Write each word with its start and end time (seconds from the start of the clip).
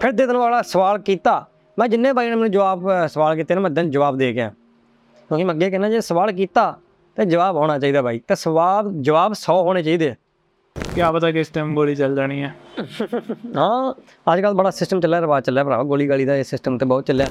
ਫਿਰ 0.00 0.12
ਦਿਨ 0.12 0.36
ਵਾਲਾ 0.36 0.60
ਸਵਾਲ 0.62 0.98
ਕੀਤਾ। 0.98 1.44
ਮੈਂ 1.78 1.86
ਜਿੰਨੇ 1.88 2.12
ਬਾਈ 2.12 2.28
ਨੇ 2.28 2.34
ਮੈਨੂੰ 2.34 2.50
ਜਵਾਬ 2.50 2.88
ਸਵਾਲ 3.06 3.36
ਕੀਤੇ 3.36 3.54
ਨੇ 3.54 3.60
ਮੈਂ 3.60 3.70
ਦਿਨ 3.70 3.90
ਜਵਾਬ 3.90 4.16
ਦੇ 4.18 4.32
ਗਿਆ 4.34 4.48
ਕਿਉਂਕਿ 5.30 5.44
ਮੈਂ 5.44 5.54
ਅੱਗੇ 5.54 5.70
ਕਹਿੰਦਾ 5.70 5.88
ਜੇ 5.88 6.00
ਸਵਾਲ 6.00 6.32
ਕੀਤਾ 6.32 6.72
ਤੇ 7.16 7.24
ਜਵਾਬ 7.24 7.56
ਹੋਣਾ 7.56 7.78
ਚਾਹੀਦਾ 7.78 8.02
ਬਾਈ 8.02 8.20
ਤੇ 8.28 8.34
ਸਵਾਲ 8.34 8.90
ਜਵਾਬ 9.02 9.32
100 9.34 9.54
ਹੋਣੇ 9.66 9.82
ਚਾਹੀਦੇ 9.82 10.14
ਕੀ 10.94 11.02
ਪਤਾ 11.14 11.30
ਕਿਸ 11.30 11.48
ਟਾਈਮ 11.48 11.74
ਗੋਲੀ 11.74 11.94
ਚੱਲ 11.94 12.14
ਜਾਣੀ 12.16 12.42
ਹੈ 12.42 12.54
ਹਾਂ 13.56 13.92
ਅੱਜ 14.32 14.40
ਕੱਲ 14.40 14.54
ਬੜਾ 14.54 14.70
ਸਿਸਟਮ 14.70 15.00
ਚੱਲਿਆ 15.00 15.20
ਰਿਵਾਜ 15.20 15.44
ਚੱਲਿਆ 15.44 15.64
ਭਰਾ 15.64 15.82
ਗੋਲੀ 15.82 16.08
ਗਾਲੀ 16.08 16.24
ਦਾ 16.24 16.36
ਇਹ 16.36 16.44
ਸਿਸਟਮ 16.44 16.78
ਤੇ 16.78 16.86
ਬਹੁਤ 16.86 17.06
ਚੱਲਿਆ। 17.06 17.26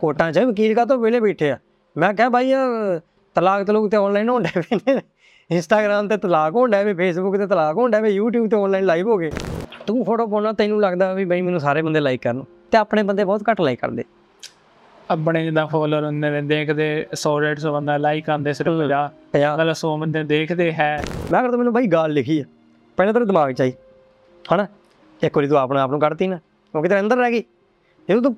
ਕੋਟਾਂ 0.00 0.30
'ਚ 0.32 0.38
ਵਕੀਲ 0.38 0.74
ਕਾ 0.74 0.84
ਤੋਂ 0.84 0.98
ਵੇਲੇ 0.98 1.20
ਬੈਠੇ 1.20 1.50
ਆ? 1.50 1.58
ਮੈਂ 1.96 2.12
ਕਿਹਾ 2.14 2.28
ਭਾਈ 2.30 2.52
ਤਲਾਕ 3.36 3.66
ਤਲੂਕ 3.66 3.90
ਤੇ 3.90 3.96
ਆਨਲਾਈਨ 3.96 4.28
ਹੁੰਦਾ 4.28 4.60
ਪਏ 4.60 4.78
ਨੇ। 4.86 5.00
ਇੰਸਟਾਗ੍ਰam 5.50 6.08
ਤੇ 6.08 6.16
ਤਲਾਕ 6.16 6.54
ਹੁੰਦਾ 6.54 6.82
ਪਏ 6.84 6.94
ਫੇਸਬੁੱਕ 6.94 7.36
ਤੇ 7.36 7.46
ਤਲਾਕ 7.46 7.76
ਹੁੰਦਾ 7.76 8.00
ਪਏ 8.00 8.18
YouTube 8.18 8.48
ਤੇ 8.50 8.56
ਆਨਲਾਈਨ 8.56 8.84
ਲਾਈਵ 8.86 9.08
ਹੋ 9.08 9.16
ਗਏ। 9.18 9.30
ਤੂੰ 9.86 10.04
ਫੋਟੋ 10.04 10.26
ਪਾਉਣਾ 10.26 10.52
ਤੈਨੂੰ 10.52 10.80
ਲੱਗਦਾ 10.80 11.12
ਵੀ 11.12 11.24
ਬਈ 11.24 11.40
ਮੈਨੂੰ 11.40 11.60
ਸਾਰੇ 11.60 11.82
ਬੰਦੇ 11.82 12.00
ਲਾਈਕ 12.00 12.22
ਕਰਨ। 12.22 12.44
ਤੇ 12.70 12.78
ਆਪਣੇ 12.78 13.02
ਬੰਦੇ 13.02 13.24
ਬਹੁਤ 13.24 13.42
ਘੱਟ 13.50 13.60
ਲਾਈਕ 13.60 13.80
ਕਰਦੇ। 13.80 14.04
ਆਪਣੇ 15.10 15.44
ਜਿੱਦਾਂ 15.44 15.66
ਫੋਲੋਅਰ 15.66 16.04
ਹੁੰਦੇ 16.04 16.30
ਨੇ 16.30 16.42
ਦੇਖਦੇ 16.42 17.06
100 17.12 17.40
150 17.40 17.72
ਬੰਦਾ 17.72 17.96
ਲਾਈਕ 17.96 18.30
ਆਂਦੇ 18.30 18.52
ਸਿਰਫ 18.52 18.72
50 18.72 19.10
ਪੰਜਾਹ। 19.32 19.58
ਮਤਲਬ 19.58 19.74
100 19.74 19.96
ਬੰਦੇ 19.98 20.24
ਦੇਖਦੇ 20.24 20.72
ਹੈ। 20.72 21.04
ਮੈਂ 21.32 21.42
ਕਰਦਾ 21.42 21.56
ਮੈਨੂੰ 21.56 21.72
ਬਾਈ 21.72 21.86
ਗਾਲ 21.86 22.12
ਲਿਖੀ 22.12 22.40
ਆ। 22.40 22.44
ਪਹਿਲਾਂ 22.96 23.14
ਤੇਰੇ 23.14 23.24
ਦਿਮਾਗ 23.24 23.52
'ਚ 23.52 23.60
ਆਈ। 23.60 23.72
ਹਨਾ? 24.54 24.66
ਇੱਕ 25.22 25.36
ਵਾਰੀ 25.36 25.48
ਤੂੰ 25.48 25.58
ਆਪਣੇ 25.58 25.80
ਆਪ 25.80 25.90
ਨੂੰ 25.90 26.00
ਕੱਢਤੀ 26.00 26.26
ਨਾ। 26.26 26.36
ਕਿਉਂਕਿ 26.36 26.88
ਤੇਰੇ 26.88 27.00
ਅੰਦਰ 27.00 27.16
ਰਹਿ 27.16 27.30
ਗਈ। 27.30 27.44
ਜਦੋਂ 28.08 28.22
ਤੂੰ 28.22 28.36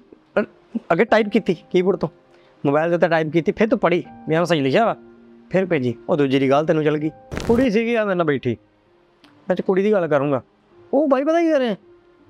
ਅੱਗੇ 0.92 1.04
ਟਾਈਪ 1.04 1.28
ਕੀਤੀ 1.28 1.56
ਕੀਬੋਰਡ 1.70 1.96
ਤੋਂ। 1.96 2.08
ਮੋਬਾਈਲ 2.66 2.88
ਦੇ 2.88 2.94
ਉੱਤੇ 2.94 3.08
ਟਾਈਪ 3.08 3.32
ਕੀਤੀ 3.32 3.52
ਫਿਰ 3.52 3.68
ਤੂੰ 3.68 3.78
ਪੜ੍ਹੀ। 3.78 4.04
ਵੀ 4.28 4.34
ਹਾਂ 4.34 4.44
ਸਹੀ 4.44 4.60
ਲਿਖਿਆ 4.60 4.86
ਵਾ। 4.86 4.96
ਫਿਰ 5.50 5.66
ਭੇਜੀ। 5.66 5.94
ਉਹ 6.08 6.16
ਦੂਜੀ 6.16 6.38
ਦੀ 6.38 6.50
ਗੱਲ 6.50 6.66
ਤੈਨੂੰ 6.66 6.84
ਚੱਲ 6.84 6.98
ਗਈ। 6.98 7.10
ਕੁੜੀ 7.46 7.70
ਸੀਗੀ 7.70 7.94
ਆ 7.94 8.04
ਮੇਰੇ 8.04 8.14
ਨਾਲ 8.14 8.26
ਬੈਠੀ। 8.26 8.56
ਮੈਂ 9.48 9.56
ਤੇ 9.56 9.62
ਕੁੜੀ 9.62 9.82
ਦੀ 9.82 9.92
ਗੱਲ 9.92 10.08
ਕਰੂੰਗਾ। 10.08 10.42
ਉਹ 10.94 11.08
ਬਾਈ 11.08 11.24
ਪਤਾ 11.24 11.40
ਕੀ 11.40 11.50
ਕਰੇ 11.50 11.76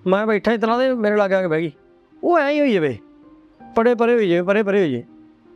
ਮੈਂ 0.07 0.27
ਬੈਠਾ 0.27 0.53
ਇਤਨਾ 0.53 0.79
ਦੇ 0.79 0.95
ਮੇਰੇ 0.95 1.17
ਲਾਗੇ 1.17 1.35
ਆ 1.35 1.43
ਕੇ 1.43 1.49
ਬਹਿ 1.49 1.61
ਗਈ। 1.61 1.73
ਉਹ 2.25 2.39
ਐਂ 2.39 2.51
ਹੀ 2.51 2.61
ਹੋਈ 2.61 2.73
ਜਾਵੇ। 2.73 2.99
ਪਰੇ 3.75 3.95
ਪਰੇ 3.95 4.15
ਹੋਈ 4.15 4.29
ਜਾਵੇ, 4.29 4.43
ਪਰੇ 4.43 4.63
ਪਰੇ 4.63 4.81
ਹੋਈ 4.81 4.93
ਜਾਵੇ। 4.93 5.05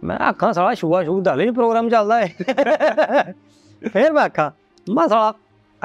ਮੈਂ 0.04 0.18
ਆਖਾਂ, 0.18 0.52
ਸਾਲਾ 0.52 0.74
ਸ਼ੂਆ 0.74 1.04
ਸ਼ੂ 1.04 1.20
ਦਾ 1.20 1.34
ਲਈ 1.34 1.50
ਪ੍ਰੋਗਰਾਮ 1.50 1.88
ਚੱਲਦਾ 1.88 2.20
ਏ 2.20 2.26
ਫਿਰ 3.92 4.12
ਮੈਂ 4.12 4.22
ਆਖਾਂ, 4.22 4.50
ਮੈਂ 4.92 5.08
ਸਾਲਾ, 5.08 5.34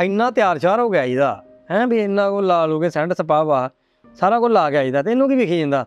ਇੰਨਾ 0.03 0.31
ਤਿਆਰ 0.31 0.59
ਸ਼ਿਆਰ 0.59 0.80
ਹੋ 0.80 0.89
ਗਿਆ 0.89 1.03
ਇਹਦਾ 1.03 1.45
ਹੈ 1.72 1.88
ਵੀ 1.88 2.00
ਇੰਨਾ 2.00 2.30
ਕੋ 2.30 2.41
ਲਾ 2.41 2.66
ਲੂਗੇ 2.66 2.89
ਸੈਂਡ 2.89 3.13
ਸਪਾਵਾ 3.13 3.69
ਸਾਰਾ 4.16 4.39
ਕੁਝ 4.39 4.52
ਲਾ 4.52 4.69
ਗਿਆ 4.69 4.81
ਇਹਦਾ 4.81 5.03
ਤੇ 5.03 5.11
ਇਹਨੂੰ 5.11 5.30
ਕੀ 5.30 5.35
ਵਿਖੀ 5.35 5.59
ਜਾਂਦਾ? 5.59 5.85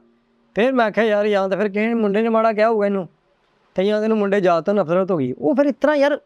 ਫਿਰ 0.54 0.72
ਮੈਂ 0.72 0.86
ਆਖਿਆ, 0.86 1.04
ਯਾਰ, 1.04 1.26
ਜਾਂ 1.26 1.48
ਤਾਂ 1.48 1.58
ਫਿਰ 1.58 1.69
ਕਿਸੇ 1.69 1.94
ਮੁੰਡੇ 1.94 2.22
ਨੇ 2.22 2.28
ਮਾੜਾ 2.28 2.52
ਕਿਹਾ 2.52 2.69
ਹੋਊਗਾ 2.69 2.86
ਇਹਨੂੰ। 2.86 3.08
ਤੇ 3.74 3.84
ਜਾਂ 3.84 4.02
ਤੈਨੂੰ 4.02 4.19
ਮੁੰਡੇ 4.19 4.41
ਜ਼ਿਆਦਾ 4.41 4.60
ਤੋਂ 4.60 4.74
ਨਫ਼ਰਤ 4.74 5.10
ਹੋ 5.10 5.16
ਗਈ। 5.16 5.34
ਉਹ 5.38 5.54
ਫਿਰ 5.54 5.66
ਇਤਨਾ 5.66 5.94
ਯਾਰ 5.94 6.20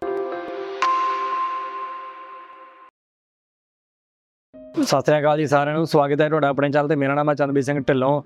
ਸਤਿ 4.82 5.00
ਸ੍ਰੀ 5.00 5.18
ਅਕਾਲ 5.18 5.38
ਜੀ 5.38 5.46
ਸਾਰਿਆਂ 5.46 5.76
ਨੂੰ, 5.76 5.86
ਸਵਾਗਤ 5.86 6.20
ਹੈ 6.20 6.28
ਤੁਹਾਡਾ 6.28 6.48
ਆਪਣੇ 6.48 6.70
ਚੈਨਲ 6.70 6.88
ਤੇ। 6.88 6.96
ਮੇਰਾ 6.96 7.14
ਨਾਮ 7.14 7.30
ਹੈ 7.30 7.34
ਚੰਦਬੀਰ 7.34 7.62
ਸਿੰਘ 7.62 7.78
ਢਿੱਲੋਂ। 7.80 8.22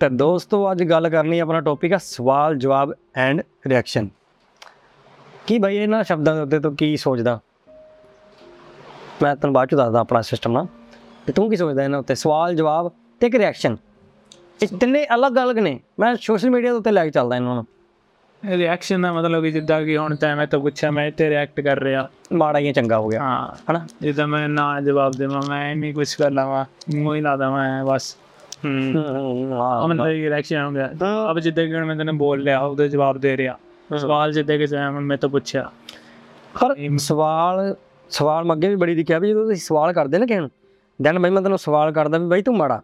ਤੇ 0.00 0.08
ਦੋਸਤੋ, 0.08 0.70
ਅੱਜ 0.72 0.82
ਗੱਲ 0.82 1.08
ਕਰਨੀ 1.08 1.38
ਆਪਣਾ 1.38 1.60
ਟੌਪਿਕ 1.60 1.92
ਹੈ 1.92 1.98
ਸਵਾਲ, 1.98 2.54
ਜਵਾਬ 2.54 2.92
ਐਂਡ 3.14 3.42
ਰਿਐਕਸ਼ਨ 3.66 4.08
ਕੀ 5.46 5.58
ਬਈ 5.58 5.76
ਇਹਨਾਂ 5.76 6.02
ਸ਼ਬਦਾਂ 6.04 6.34
ਦੇ 6.34 6.40
ਉੱਤੇ 6.42 6.60
ਤੂੰ 6.60 6.74
ਕੀ 6.76 6.96
ਸੋਚਦਾ? 6.96 7.38
ਮੈਂ 9.22 9.34
ਤੈਨੂੰ 9.36 9.52
ਬਾਅਦ 9.54 9.68
ਚ 9.68 9.74
ਦੱਸਦਾ 9.74 10.00
ਆਪਣਾ 10.00 10.20
ਸਿਸਟਮ 10.22 10.52
ਨਾ 10.52 10.66
ਤੇ 11.26 11.32
ਤੂੰ 11.32 11.48
ਕੀ 11.50 11.56
ਸੋਚਦਾ 11.56 11.84
ਇਹਨਾਂ 11.84 11.98
ਉੱਤੇ? 11.98 12.14
ਸਵਾਲ, 12.14 12.54
ਜਵਾਬ 12.54 12.90
ਤੇ 13.20 13.26
ਇੱਕ 13.26 13.36
ਰਿਐਕਸ਼ਨ 13.36 13.76
ਇਹ 14.62 14.68
ਤਿੰਨੇ 14.80 15.06
ਅਲੱਗ-ਅਲੱਗ 15.14 15.58
ਨੇ। 15.58 15.80
ਮੈਂ 16.00 16.14
ਸੋਸ਼ਲ 16.20 16.50
ਮੀਡੀਆ 16.50 16.70
ਦੇ 16.70 16.76
ਉੱਤੇ 16.76 16.90
ਲੈ 16.90 17.04
ਕੇ 17.04 17.10
ਚੱਲਦਾ 17.10 17.36
ਇਹਨਾਂ 17.36 17.54
ਨੂੰ। 17.54 17.64
ਰਿਐਕਸ਼ਨ 18.44 19.02
ਦਾ 19.02 19.12
ਮਤਲਬ 19.12 19.42
ਕਿ 19.42 19.52
ਜਿੱਦਾਂ 19.52 19.82
ਕਿ 19.82 19.96
ਹੁਣ 19.96 20.16
ਤਾਂ 20.16 20.36
ਮੈਂ 20.36 20.46
ਤਾਂ 20.46 20.58
ਪੁੱਛਿਆ 20.58 20.90
ਮੈਂ 20.90 21.10
ਤੇ 21.10 21.30
ਰਿਐਕਟ 21.30 21.60
ਕਰ 21.60 21.78
ਰਿਹਾ। 21.78 22.08
ਮਾੜਾ 22.32 22.58
ਹੀ 22.58 22.72
ਚੰਗਾ 22.72 22.98
ਹੋ 22.98 23.08
ਗਿਆ 23.08 23.22
ਹਾਂ। 23.22 23.72
ਹਨਾ? 23.72 23.86
ਜਿੱਦਾਂ 24.00 24.26
ਮੈਂ 24.26 24.48
ਨਾ 24.48 24.80
ਜਵਾਬ 24.80 25.12
ਦੇਵਾਂ 25.12 25.42
ਮੈਂ 25.48 25.76
ਨਹੀਂ 25.76 25.94
ਕੁਝ 25.94 26.14
ਕਰ 26.14 26.30
ਲਵਾਂ 26.30 26.64
ਮੂੰਹ 26.96 27.14
ਹੀ 27.14 27.20
ਲਾ 27.20 27.36
ਦਵਾਂ 27.36 27.84
ਬਸ। 27.84 28.16
ਹੂੰ। 28.64 29.04
ਉਹ 29.82 29.88
ਮਤਲਬ 29.88 30.06
ਕਿ 30.06 30.30
ਰਿਐਕਸ਼ਨ 30.30 30.64
ਹੋ। 30.64 30.70
ਗਿਆ। 30.70 30.90
ਹਾਂ। 31.02 31.30
ਅਬ 31.30 31.38
ਜਿੱਦਾਂ 31.38 31.66
ਕਿ 31.66 31.74
ਹੁਣ 31.74 31.84
ਮੈਂ 31.84 31.96
ਤੈਨੂੰ 31.96 32.18
ਬੋਲ 32.18 32.42
ਲਿਆ 32.42 32.60
ਉਹਦੇ 32.60 32.88
ਜਵਾਬ 32.88 33.18
ਦੇ 33.18 33.36
ਰਿਹਾ। 33.36 33.58
ਸਵਾਲ 33.98 34.32
ਜਿੱਦਾਂ 34.32 34.58
ਕਿ 34.58 34.66
ਜਿਵੇਂ 34.66 34.86
ਹੁਣ 34.86 35.00
ਮੈਂ 35.00 35.16
ਤਾਂ 35.16 35.28
ਪੁੱਛਿਆ। 35.28 35.70
ਪਰ 36.60 36.74
ਸਵਾਲ 36.98 37.76
ਸਵਾਲ 38.10 38.44
ਮੈਂ 38.44 38.56
ਅੱਗੇ 38.56 38.68
ਵੀ 38.68 38.76
ਬੜੀ 38.76 38.94
ਦੀ 38.94 39.04
ਕਿਹਾ 39.04 39.18
ਵੀ 39.18 39.30
ਜਦੋਂ 39.30 39.44
ਤੁਸੀਂ 39.44 39.66
ਸਵਾਲ 39.66 39.92
ਕਰਦੇ 39.92 40.18
ਨਾ 40.18 40.26
ਕਿਸੇ 40.26 40.40
ਨੂੰ 40.40 40.50
ਦੈਨ 41.02 41.18
ਬਈ 41.18 41.30
ਮੈਂ 41.30 41.42
ਤੈਨੂੰ 41.42 41.58
ਸਵਾਲ 41.58 41.92
ਕਰਦਾ 41.92 42.18
ਵੀ 42.18 42.26
ਬਈ 42.26 42.42
ਤੂੰ 42.42 42.56
ਮਾੜਾ 42.56 42.82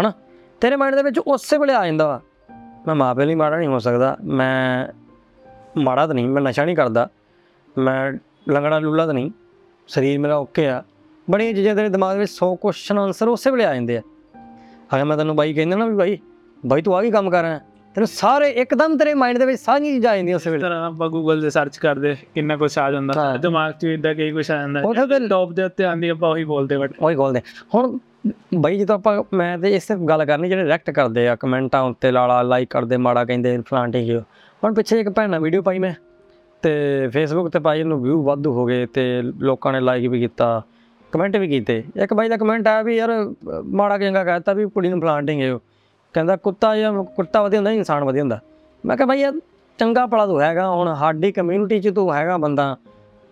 ਹਨਾ? 0.00 0.12
ਤੇਰੇ 0.60 0.76
ਮਾਈਂਡ 0.76 0.94
ਦੇ 0.94 1.02
ਵਿੱਚ 1.02 1.18
ਉਸੇ 1.18 1.58
ਵੇਲੇ 1.58 1.74
ਆ 1.74 1.86
ਜਾਂਦਾ 1.86 2.06
ਵਾ। 2.06 2.20
ਮੈਂ 2.86 2.94
ਮਾਪੇ 2.94 3.24
ਲਈ 3.24 3.34
ਮਾੜਾ 3.34 3.56
ਨਹੀਂ 3.56 3.68
ਹੋ 3.68 3.78
ਸਕਦਾ। 3.78 4.16
ਮੈਂ 4.24 4.86
ਮਾੜਾ 5.78 6.06
ਤਾਂ 6.06 6.14
ਨਹੀਂ 6.14 6.28
ਮੈਂ 6.28 6.42
ਨਸ਼ਾ 6.42 6.64
ਨਹੀਂ 6.64 6.76
ਕਰਦਾ। 6.76 7.08
ਮੈਂ 7.78 8.12
ਲੰਗੜਾ 8.52 8.78
ਲੁੱਲਾ 8.78 9.06
ਤਾਂ 9.06 9.14
ਨਹੀਂ। 9.14 9.30
ਸਰੀਰ 9.88 10.18
ਮੇਰਾ 10.18 10.36
ਓਕੇ 10.36 10.68
ਆ। 10.68 10.82
ਬੜੀਆਂ 11.30 11.52
ਚੀਜ਼ਾਂ 11.52 11.76
ਤੇਰੇ 11.76 11.88
ਦਿਮਾਗ 11.88 12.18
ਵਿੱਚ 12.18 12.32
100 12.32 12.54
ਕੁਐਸਚਨ 12.56 12.98
ਆਨਸਰ 12.98 13.28
ਉਸੇ 13.28 13.50
ਵੇਲੇ 13.50 13.64
ਆ 13.64 13.74
ਜਾਂਦੇ 13.74 13.96
ਆ। 13.96 14.02
ਅਗਰ 14.96 15.04
ਮੈਂ 15.04 15.16
ਤੈਨੂੰ 15.16 15.36
ਬਾਈ 15.36 15.54
ਕਹਿੰਦਾ 15.54 15.76
ਨਾ 15.76 15.86
ਵੀ 15.86 15.94
ਬਾਈ 15.94 16.18
ਬਾਈ 16.66 16.82
ਤੂੰ 16.82 16.96
ਆ 16.96 17.02
ਕੀ 17.02 17.10
ਕੰਮ 17.10 17.30
ਕਰ 17.30 17.42
ਰਿਹਾ? 17.42 17.58
ਤੈਨੂੰ 17.94 18.06
ਸਾਰੇ 18.06 18.50
ਇੱਕਦਮ 18.50 18.96
ਤੇਰੇ 18.96 19.14
ਮਾਈਂਡ 19.14 19.38
ਦੇ 19.38 19.46
ਵਿੱਚ 19.46 19.62
ਸਾਰੀਆਂ 19.62 19.92
ਚੀਜ਼ਾਂ 19.94 20.12
ਆ 20.12 20.16
ਜਾਂਦੀਆਂ 20.16 20.36
ਉਸੇ 20.36 20.50
ਵੇਲੇ। 20.50 20.62
ਤਰ੍ਹਾਂ 20.62 20.86
ਆਪਾਂ 20.86 21.08
ਗੂਗਲ 21.08 21.42
ਤੇ 21.42 21.50
ਸਰਚ 21.50 21.76
ਕਰਦੇ 21.76 22.16
ਕਿੰਨਾ 22.34 22.56
ਕੁਝ 22.56 22.78
ਆ 22.78 22.90
ਜਾਂਦਾ। 22.90 23.36
ਦਿਮਾਗ 23.36 23.72
'ਚ 23.72 23.84
ਇਦਾਂ 23.84 24.14
ਕਈ 24.14 24.32
ਕੁਝ 24.32 24.50
ਆ 24.50 24.56
ਜਾਂਦਾ। 24.56 24.82
ਟੌਪ 25.28 25.52
ਦੇ 25.52 25.62
ਉੱਤੇ 25.62 25.84
ਆਂਦੀ 25.84 26.08
ਆਪਾਂ 26.08 26.30
ਉਹੀ 26.30 26.44
ਬੋਲਦੇ 26.44 26.78
ਬਟ 26.78 26.92
ਉਹੀ 27.00 27.14
ਖੋਲਦੇ 27.14 27.42
ਹੁਣ 27.74 27.98
ਬਈ 28.54 28.78
ਜਦੋਂ 28.78 28.94
ਆਪਾਂ 28.94 29.22
ਮੈਂ 29.34 29.58
ਤੇ 29.58 29.74
ਇਸ 29.74 29.84
ਤੇ 29.84 29.94
ਗੱਲ 30.08 30.24
ਕਰਨੀ 30.24 30.48
ਜਿਹੜੇ 30.48 30.64
ਰਿਐਕਟ 30.64 30.90
ਕਰਦੇ 30.90 31.28
ਆ 31.28 31.36
ਕਮੈਂਟਾਂ 31.36 31.82
ਉੱਤੇ 31.82 32.10
ਲਾਲਾ 32.10 32.42
ਲਾਈਕ 32.42 32.70
ਕਰਦੇ 32.70 32.96
ਮਾੜਾ 32.96 33.24
ਕਹਿੰਦੇ 33.24 33.58
ਫਲਾਂਟੇ 33.58 34.04
ਜਿਓ 34.04 34.20
ਹੁਣ 34.64 34.74
ਪਿੱਛੇ 34.74 35.00
ਇੱਕ 35.00 35.08
ਭੈਣ 35.08 35.30
ਨਾਲ 35.30 35.40
ਵੀਡੀਓ 35.40 35.62
ਪਾਈ 35.62 35.78
ਮੈਂ 35.78 35.94
ਤੇ 36.62 37.08
ਫੇਸਬੁੱਕ 37.08 37.48
ਤੇ 37.48 37.58
ਪਾਈ 37.58 37.82
ਉਹਨੂੰ 37.82 38.02
ਵਿਊ 38.02 38.22
ਵਾਧੂ 38.22 38.52
ਹੋ 38.52 38.64
ਗਏ 38.66 38.86
ਤੇ 38.86 39.22
ਲੋਕਾਂ 39.22 39.72
ਨੇ 39.72 39.80
ਲਾਈਕ 39.80 40.06
ਵੀ 40.06 40.20
ਕੀਤਾ 40.20 40.62
ਕਮੈਂਟ 41.12 41.36
ਵੀ 41.36 41.48
ਕੀਤੇ। 41.48 41.84
ਇੱਕ 41.96 42.14
ਬਾਈ 42.14 42.28
ਦਾ 42.28 42.36
ਕਮੈਂਟ 42.36 42.68
ਆਇਆ 42.68 42.82
ਵੀ 42.82 42.96
ਯਾਰ 42.96 43.10
ਅਹ, 43.10 43.62
ਮਾੜਾ 43.62 43.98
ਚੰਗਾ 43.98 44.24
ਕਹਿਤਾ 44.24 44.52
ਵੀ 44.52 44.66
ਕੁੜੀ 44.66 44.88
ਨੂੰ 44.88 45.00
ਫਲਾਂਟਿੰਗ 45.00 45.42
ਹੈ। 45.42 45.54
ਉਹ 45.54 45.60
ਕਹਿੰਦਾ 46.14 46.36
ਕੁੱਤਾ 46.36 46.76
ਜਾਂ 46.76 47.04
ਕੁੱਤਾ 47.04 47.42
ਵਧੀਆ 47.42 47.58
ਹੁੰਦਾ 47.58 47.70
ਇਨਸਾਨ 47.70 48.04
ਵਧੀਆ 48.04 48.22
ਹੁੰਦਾ। 48.22 48.40
ਮੈਂ 48.86 48.96
ਕਿਹਾ 48.96 49.06
ਬਾਈ 49.06 49.20
ਯਾਰ 49.20 49.32
ਚੰਗਾ 49.78 50.06
ਭਲਾ 50.06 50.26
ਤੂੰ 50.26 50.40
ਹੈਗਾ 50.40 50.68
ਹੁਣ 50.70 50.94
ਸਾਡੀ 50.94 51.32
ਕਮਿਊਨਿਟੀ 51.32 51.80
'ਚ 51.80 51.88
ਤੂੰ 51.88 52.14
ਹੈਗਾ 52.14 52.36
ਬੰਦਾ। 52.36 52.76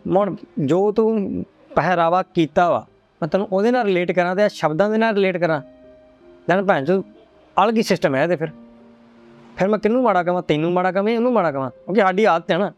ਹੁਣ 0.07 0.37
ਜੋ 0.59 0.93
ਤੂੰ 0.93 1.45
ਪਹਿਰਾਵਾ 1.75 2.23
ਕੀਤਾ 2.23 2.71
ਵਾ 2.71 2.87
ਮੈਂ 3.25 3.29
ਤੈਨੂੰ 3.29 3.49
ਉਹਦੇ 3.53 3.71
ਨਾਲ 3.71 3.87
ਰਿਲੇਟ 3.87 4.13
ਕਰਾਂ 4.13 4.37
ਤੇ 4.37 4.43
ਆਹ 4.43 4.49
ਸ਼ਬਦਾਂ 4.49 4.91
ਦੇ 4.91 4.99
ਨਾਲ 4.99 5.15
ਰਿਲੇਟ 5.15 5.37
ਕਰਾਂ। 5.37 5.61
ਦੈਨ 6.49 6.65
ਭੈਣ 6.67 6.85
ਚੋ 6.85 7.03
ਅਲੱਗ 7.65 7.77
ਹੀ 7.77 7.83
ਸਿਸਟਮ 7.83 8.15
ਹੈ 8.15 8.23
ਇਹਦੇ 8.23 8.37
ਫਿਰ। 8.37 8.49
ਫਿਰ 9.57 9.69
ਮੈਂ 9.69 9.79
ਕਿਹਨੂੰ 9.79 10.03
ਮਾੜਾ 10.03 10.23
ਕਵਾਂ 10.23 10.43
ਤੈਨੂੰ 10.43 10.73
ਮਾੜਾ 10.73 10.93
ਕਵਾਂ 10.93 11.13
ਉਹਨੂੰ 11.13 11.33
ਮਾੜਾ 11.33 11.53
ਕਵਾਂ 11.53 11.71
ਕਿਉਂਕਿ 11.71 12.01
ਸਾਡੀ 12.01 12.25
ਆਦਤ 12.25 12.53
ਹੈ 12.53 12.59
ਨਾ। 12.59 12.73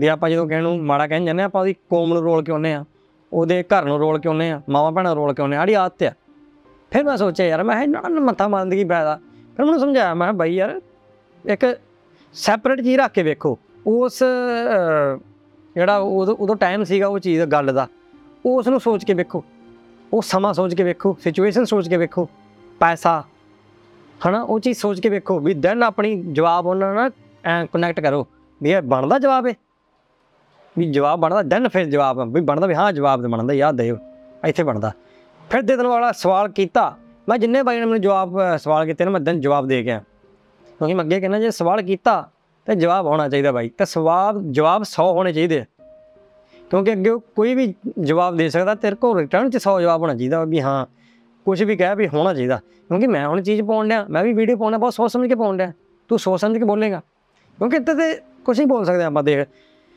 ਵੀ 0.00 0.06
ਆਪਾਂ 0.06 0.30
ਜਦੋਂ 0.30 0.46
ਕਿਸੇ 0.48 0.60
ਨੂੰ 0.60 0.84
ਮਾੜਾ 0.84 1.06
ਕਹਿਣ 1.06 1.24
ਜਾਂਦੇ 1.24 1.42
ਹਾਂ 1.42 1.48
ਆਪਾਂ 1.48 1.60
ਉਹਦੀ 1.60 1.72
ਕੌਮ 1.74 2.12
ਨੂੰ 2.12 2.22
ਰੋਲ 2.22 2.44
ਕੇ 2.44 2.52
ਆਉਂਦੇ 2.52 2.72
ਆ 2.72 2.84
ਉਹਦੇ 3.32 3.62
ਘਰ 3.62 3.84
ਨੂੰ 3.84 3.98
ਰੋਲ 3.98 4.18
ਕੇ 4.18 4.28
ਆਉਂਦੇ 4.28 4.50
ਆ 4.50 4.60
ਮਾਵਾਂ 4.70 4.92
ਭੈਣਾਂ 4.92 5.14
ਨੂੰ 5.14 5.24
ਰੋਲ 5.24 5.34
ਕੇ 5.34 5.42
ਆਉਂਦੇ 5.42 5.56
ਆ 5.56 5.60
ਸਾਡੀ 5.60 5.74
ਆਦਤ 5.74 6.02
ਆ 6.02 6.12
ਫਿਰ 6.90 7.04
ਮੈਂ 7.04 7.16
ਸੋਚਿਆ 7.16 7.46
ਯਾਰ 7.46 7.62
ਮੈਂ 7.62 7.82
ਇਹਨਾਂ 7.82 8.10
ਨੂੰ 8.10 8.24
ਮੱਥਾ 8.24 8.48
ਮਾਰਨ 8.48 8.68
ਦੀ 8.68 8.76
ਕੀ 8.76 8.84
ਫਾਇਦਾ? 8.84 9.20
ਫਿਰ 9.56 9.64
ਮੈਨੂੰ 9.64 9.80
ਸਮਝਾਇਆ 9.80 10.14
ਮੈਂ 10.14 10.26
ਕਿਹਾ 10.26 10.38
ਬਾਈ 10.38 10.54
ਯਾਰ 10.54 10.80
ਇੱਕ 11.46 11.78
ਸੈਪਰੇਟ 12.32 12.80
ਚੀਜ਼ 12.80 12.98
ਰੱਖ 13.00 13.12
ਕੇ 13.12 13.22
ਵੇਖੋ। 13.22 13.58
ਉਸ 13.86 14.22
ਅਹ, 14.22 15.18
ਜਿਹੜਾ 15.74 15.96
ਉਦੋਂ 15.96 16.36
ਉਦੋਂ 16.36 16.56
ਟਾਈਮ 16.56 16.84
ਸੀਗਾ 16.84 17.06
ਉਹ 17.06 17.18
ਚੀਜ਼ 17.18 17.42
ਗੱਲ 17.42 17.74
ਦਾ। 17.74 17.88
ਉਸ 18.46 18.68
ਨੂੰ 18.68 18.80
ਸੋਚ 18.80 19.04
ਕੇ 19.04 19.14
ਵੇਖੋ। 19.14 19.44
ਉਹ 20.12 20.22
ਸਮਾਂ 20.22 20.54
ਸੋਚ 20.54 20.74
ਕੇ 20.74 20.82
ਵੇਖੋ 20.82 21.16
ਸਿਚੁਏਸ਼ਨ 21.24 21.64
ਸੋਚ 21.64 21.88
ਕੇ 21.88 21.96
ਵੇਖੋ 21.96 22.28
ਪੈਸਾ 22.80 23.24
ਹਨਾ 24.28 24.42
ਉਹ 24.42 24.60
ਚੀਜ਼ 24.60 24.78
ਸੋਚ 24.78 25.00
ਕੇ 25.00 25.08
ਵੇਖੋ 25.08 25.38
ਵੀ 25.40 25.54
ਦੈਨ 25.54 25.82
ਆਪਣੀ 25.82 26.22
ਜਵਾਬ 26.32 26.66
ਉਹਨਾਂ 26.66 26.94
ਨਾਲ 26.94 27.10
ਐ 27.44 27.64
ਕਨੈਕਟ 27.66 28.00
ਕਰੋ 28.00 28.26
ਵੀ 28.60 28.70
ਇਹ 28.70 28.82
ਬਣਦਾ 28.82 29.18
ਜਵਾਬ 29.18 29.46
ਹੈ 29.46 29.52
ਵੀ 30.78 30.90
ਜਵਾਬ 30.92 31.20
ਬਣਦਾ 31.20 31.42
ਦੈਨ 31.42 31.68
ਫਿਰ 31.68 31.84
ਜਵਾਬ 31.84 32.34
ਵੀ 32.34 32.40
ਬਣਦਾ 32.40 32.66
ਵੀ 32.66 32.74
ਹਾਂ 32.74 32.92
ਜਵਾਬ 32.92 33.22
ਤੇ 33.22 33.28
ਬਣਦਾ 33.28 33.54
ਯਾਦ 33.54 33.76
ਦਿਓ 33.76 33.96
ਇੱਥੇ 34.44 34.62
ਬਣਦਾ। 34.62 34.92
ਫਿਰ 35.50 35.62
ਦੇ 35.62 35.76
ਦੇਣ 35.76 35.86
ਵਾਲਾ 35.86 36.12
ਸਵਾਲ 36.12 36.48
ਕੀਤਾ 36.48 36.96
ਮੈਂ 37.28 37.38
ਜਿੰਨੇ 37.38 37.62
ਬਾਈ 37.62 37.78
ਨੇ 37.78 37.84
ਮੈਨੂੰ 37.84 38.00
ਜਵਾਬ 38.00 38.38
ਅ, 38.40 38.56
ਸਵਾਲ 38.58 38.86
ਕੀਤੇ 38.86 39.04
ਨੇ 39.04 39.10
ਮੈਂ 39.10 39.20
ਦਿਨ 39.20 39.40
ਜਵਾਬ 39.40 39.66
ਦੇ 39.66 39.82
ਗਿਆ 39.84 40.02
ਕਿਉਂਕਿ 40.78 40.94
ਮੈਂ 40.94 41.04
ਅੱਗੇ 41.04 41.20
ਕਹਿੰਦਾ 41.20 41.38
ਜੇ 41.38 41.50
ਸਵਾਲ 41.50 41.82
ਕੀਤਾ 41.82 42.30
ਤੇ 42.66 42.74
ਜਵਾਬ 42.74 43.06
ਹੋਣਾ 43.06 43.28
ਚਾਹੀਦਾ 43.28 43.52
ਬਾਈ 43.52 43.68
ਤੇ 43.68 43.84
ਸਵਾਲ 43.84 44.40
ਜਵਾਬ 44.50 44.82
100 44.82 45.04
ਹੋਣੇ 45.12 45.32
ਚਾਹੀਦੇ 45.32 45.60
ਆ। 45.60 45.64
ਕਿਉਂਕਿ 46.70 46.92
ਅੱਗੇ 46.92 47.10
ਕੋਈ 47.36 47.54
ਵੀ 47.54 47.74
ਜਵਾਬ 47.98 48.36
ਦੇ 48.36 48.48
ਸਕਦਾ 48.48 48.74
ਤੇਰੇ 48.74 48.96
ਕੋਲ 48.96 49.18
ਰਿਟਰਨ 49.18 49.50
ਚ 49.50 49.56
100 49.56 49.80
ਜਵਾਬ 49.80 50.00
ਹੋਣਾ 50.00 50.14
ਚਾਹੀਦਾ 50.14 50.44
ਵੀ 50.44 50.60
ਹਾਂ 50.60 50.86
ਕੁਝ 51.44 51.62
ਵੀ 51.62 51.76
ਕਹਿ 51.76 51.96
ਵੀ 51.96 52.08
ਹੋਣਾ 52.08 52.34
ਚਾਹੀਦਾ। 52.34 52.56
ਕਿਉਂਕਿ 52.88 53.06
ਮੈਂ 53.06 53.26
ਹੁਣ 53.28 53.42
ਚੀਜ਼ 53.42 53.62
ਪਾਉਣ 53.62 53.88
ਡਿਆ 53.88 54.06
ਮੈਂ 54.10 54.24
ਵੀ 54.24 54.32
ਵੀਡੀਓ 54.32 54.56
ਪਾਉਣਾ 54.56 54.78
ਬਹੁਤ 54.78 54.94
ਸੋਚ 54.94 55.10
ਸਮਝ 55.12 55.28
ਕੇ 55.28 55.34
ਪਾਉਣ 55.34 55.56
ਡਿਆ। 55.56 55.72
ਤੂੰ 56.08 56.18
ਸੋਚ 56.18 56.40
ਸਮਝ 56.40 56.58
ਕੇ 56.58 56.64
ਬੋਲੇਗਾ। 56.64 57.00
ਕਿਉਂਕਿ 57.58 57.76
ਇੱਥੇ 57.76 57.94
ਤੇ 57.94 58.20
ਕੁਝ 58.44 58.58
ਨਹੀਂ 58.58 58.68
ਬੋਲ 58.68 58.84
ਸਕਦੇ 58.84 59.04
ਆਪਾਂ 59.04 59.22
ਦੇਖ। 59.22 59.46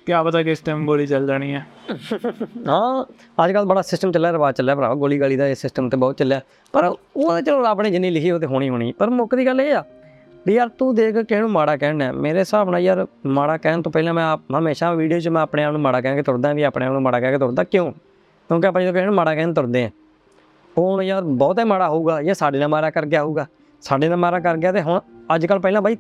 ਕੀ 0.06 0.14
ਪਤਾ 0.26 0.42
ਕਿਸ 0.44 0.60
ਟਾਈਮ 0.60 0.86
ਗੋਲੀ 0.86 1.06
ਚੱਲ 1.08 1.28
ਜਾਣੀ 1.28 1.54
ਹੈ 1.54 1.66
ਹਾਂ 2.68 3.06
ਅੱਜ 3.46 3.52
ਕੱਲ 3.52 3.66
ਬੜਾ 3.66 3.82
ਸਿਸਟਮ 3.82 4.12
ਚੱਲਿਆ 4.12 4.32
ਰਿਵਾਜ 4.32 4.56
ਚੱਲਿਆ 4.56 4.76
ਭਰਾ 4.76 4.94
ਗੋਲੀ 4.96 5.20
ਗਾਲੀ 5.20 5.36
ਦਾ 5.36 5.48
ਇਹ 5.48 5.56
ਸਿਸਟਮ 5.56 5.90
ਤੇ 5.90 5.98
ਬਹੁਤ 5.98 6.18
ਚੱਲਿਆ। 6.18 6.42
ਪਰ 6.74 6.86
ਉਹ 7.16 7.42
ਚਲੋ 7.42 7.64
ਰੱਬ 7.64 7.82
ਨੇ 7.82 7.92
ਜਿੰਨੀ 7.92 8.10
ਲਿਖੀ 8.10 8.32
ਉਹ 8.32 8.40
ਤੇ 8.40 8.46
ਹੋਣੀ 8.46 8.70
ਹੋਣੀ 8.70 8.92
ਪਰ 8.92 9.10
ਮੁੱਕ 9.10 9.36
ਦੀ 9.36 9.46
ਗੱਲ 9.46 9.62
ਇਹ 9.62 9.76
ਆ 9.76 9.84
ਵੀ 10.48 10.54
ਯਾਰ 10.54 10.70
ਤੂੰ 10.70 10.94
ਦੇਖ 10.96 11.18
ਕਿਹਨੂੰ 11.18 11.50
ਮਾੜਾ 11.52 11.76
ਕਹਿਣਾ 11.78 12.06
ਹੈ। 12.06 12.12
ਮੇਰੇ 12.12 12.40
ਹਿਸਾਬ 12.40 12.70
ਨਾਲ 12.70 12.80
ਯਾਰ 12.80 13.06
ਮਾੜਾ 13.26 13.58
ਕਹਿਣ 13.58 13.82
ਤੋਂ 13.82 13.92
ਪਹਿਲਾਂ 13.92 14.14
ਮੈਂ 14.14 14.26
ਆਪ 14.26 14.42
ਹਮੇਸ਼ਾ 14.60 14.94
ਵੀਡੀਓ 14.94 15.20
'ਚ 15.20 15.28
ਮੈਂ 15.28 15.42
ਆਪਣੇ 15.42 15.64
ਆਪ 15.64 15.72
ਨੂੰ 15.72 15.82
ਮਾੜਾ 15.82 16.02
ਕਹਿ 16.02 16.16
ਕੇ 16.16 16.22
ਤੁਰਦਾ, 16.22 16.54
ਵੀ 16.54 16.64
ਆਪਣੇ 16.64 16.86
ਆਪ 16.86 16.92
ਨੂੰ 16.92 17.02
ਮਾੜਾ 17.02 17.20
ਕਹਿ 17.20 17.32
ਕੇ 17.32 17.38
ਤੁਰਦਾ। 17.38 17.64
ਕਿਉਂ? 17.64 17.92
ਕਿਉਂਕਿ 17.92 18.68
ਆਪਾਂ 18.68 18.82
ਜਦੋਂ 18.82 18.94
ਕਿਸੇ 18.94 19.06
ਨੂੰ 19.06 19.16
ਮਾੜਾ 19.16 19.36
ਕਹਿਣ 19.36 19.54
ਤੁਰਦੇ 19.54 19.84
ਆ 19.84 19.90
ਉਹ 20.78 20.92
ਹੁਣ 20.92 21.04
ਯਾਰ 21.04 21.24
ਬਹੁਤਾ 21.24 21.62
ਹੀ 21.62 21.68
ਮਾੜਾ 21.68 21.90
ਹੋਊਗਾ, 21.90 22.22
ਜਾਂ 22.22 22.34
ਸਾਡੇ 22.34 22.60
ਨਾਲ 22.60 22.68
ਮਾਰਾ 22.68 22.90
ਕਰ 22.90 23.06
ਗਿਆ 23.06 23.24
ਹੋਊਗਾ। 23.24 23.46
ਸਾਡੇ 23.82 24.08
ਨਾਲ 24.08 24.18
ਮਾਰਾ 24.18 24.40
ਕਰ 24.40 24.58
ਗਿਆ 24.58 24.72
ਤੇ 24.72 24.82
ਹੁਣ 24.82 25.00
ਅੱਜ 25.36 25.46
ਕੱਲ 25.46 25.60
ਪਹਿਲਾਂ 25.60 25.82
ਬਾਈ 25.82 25.98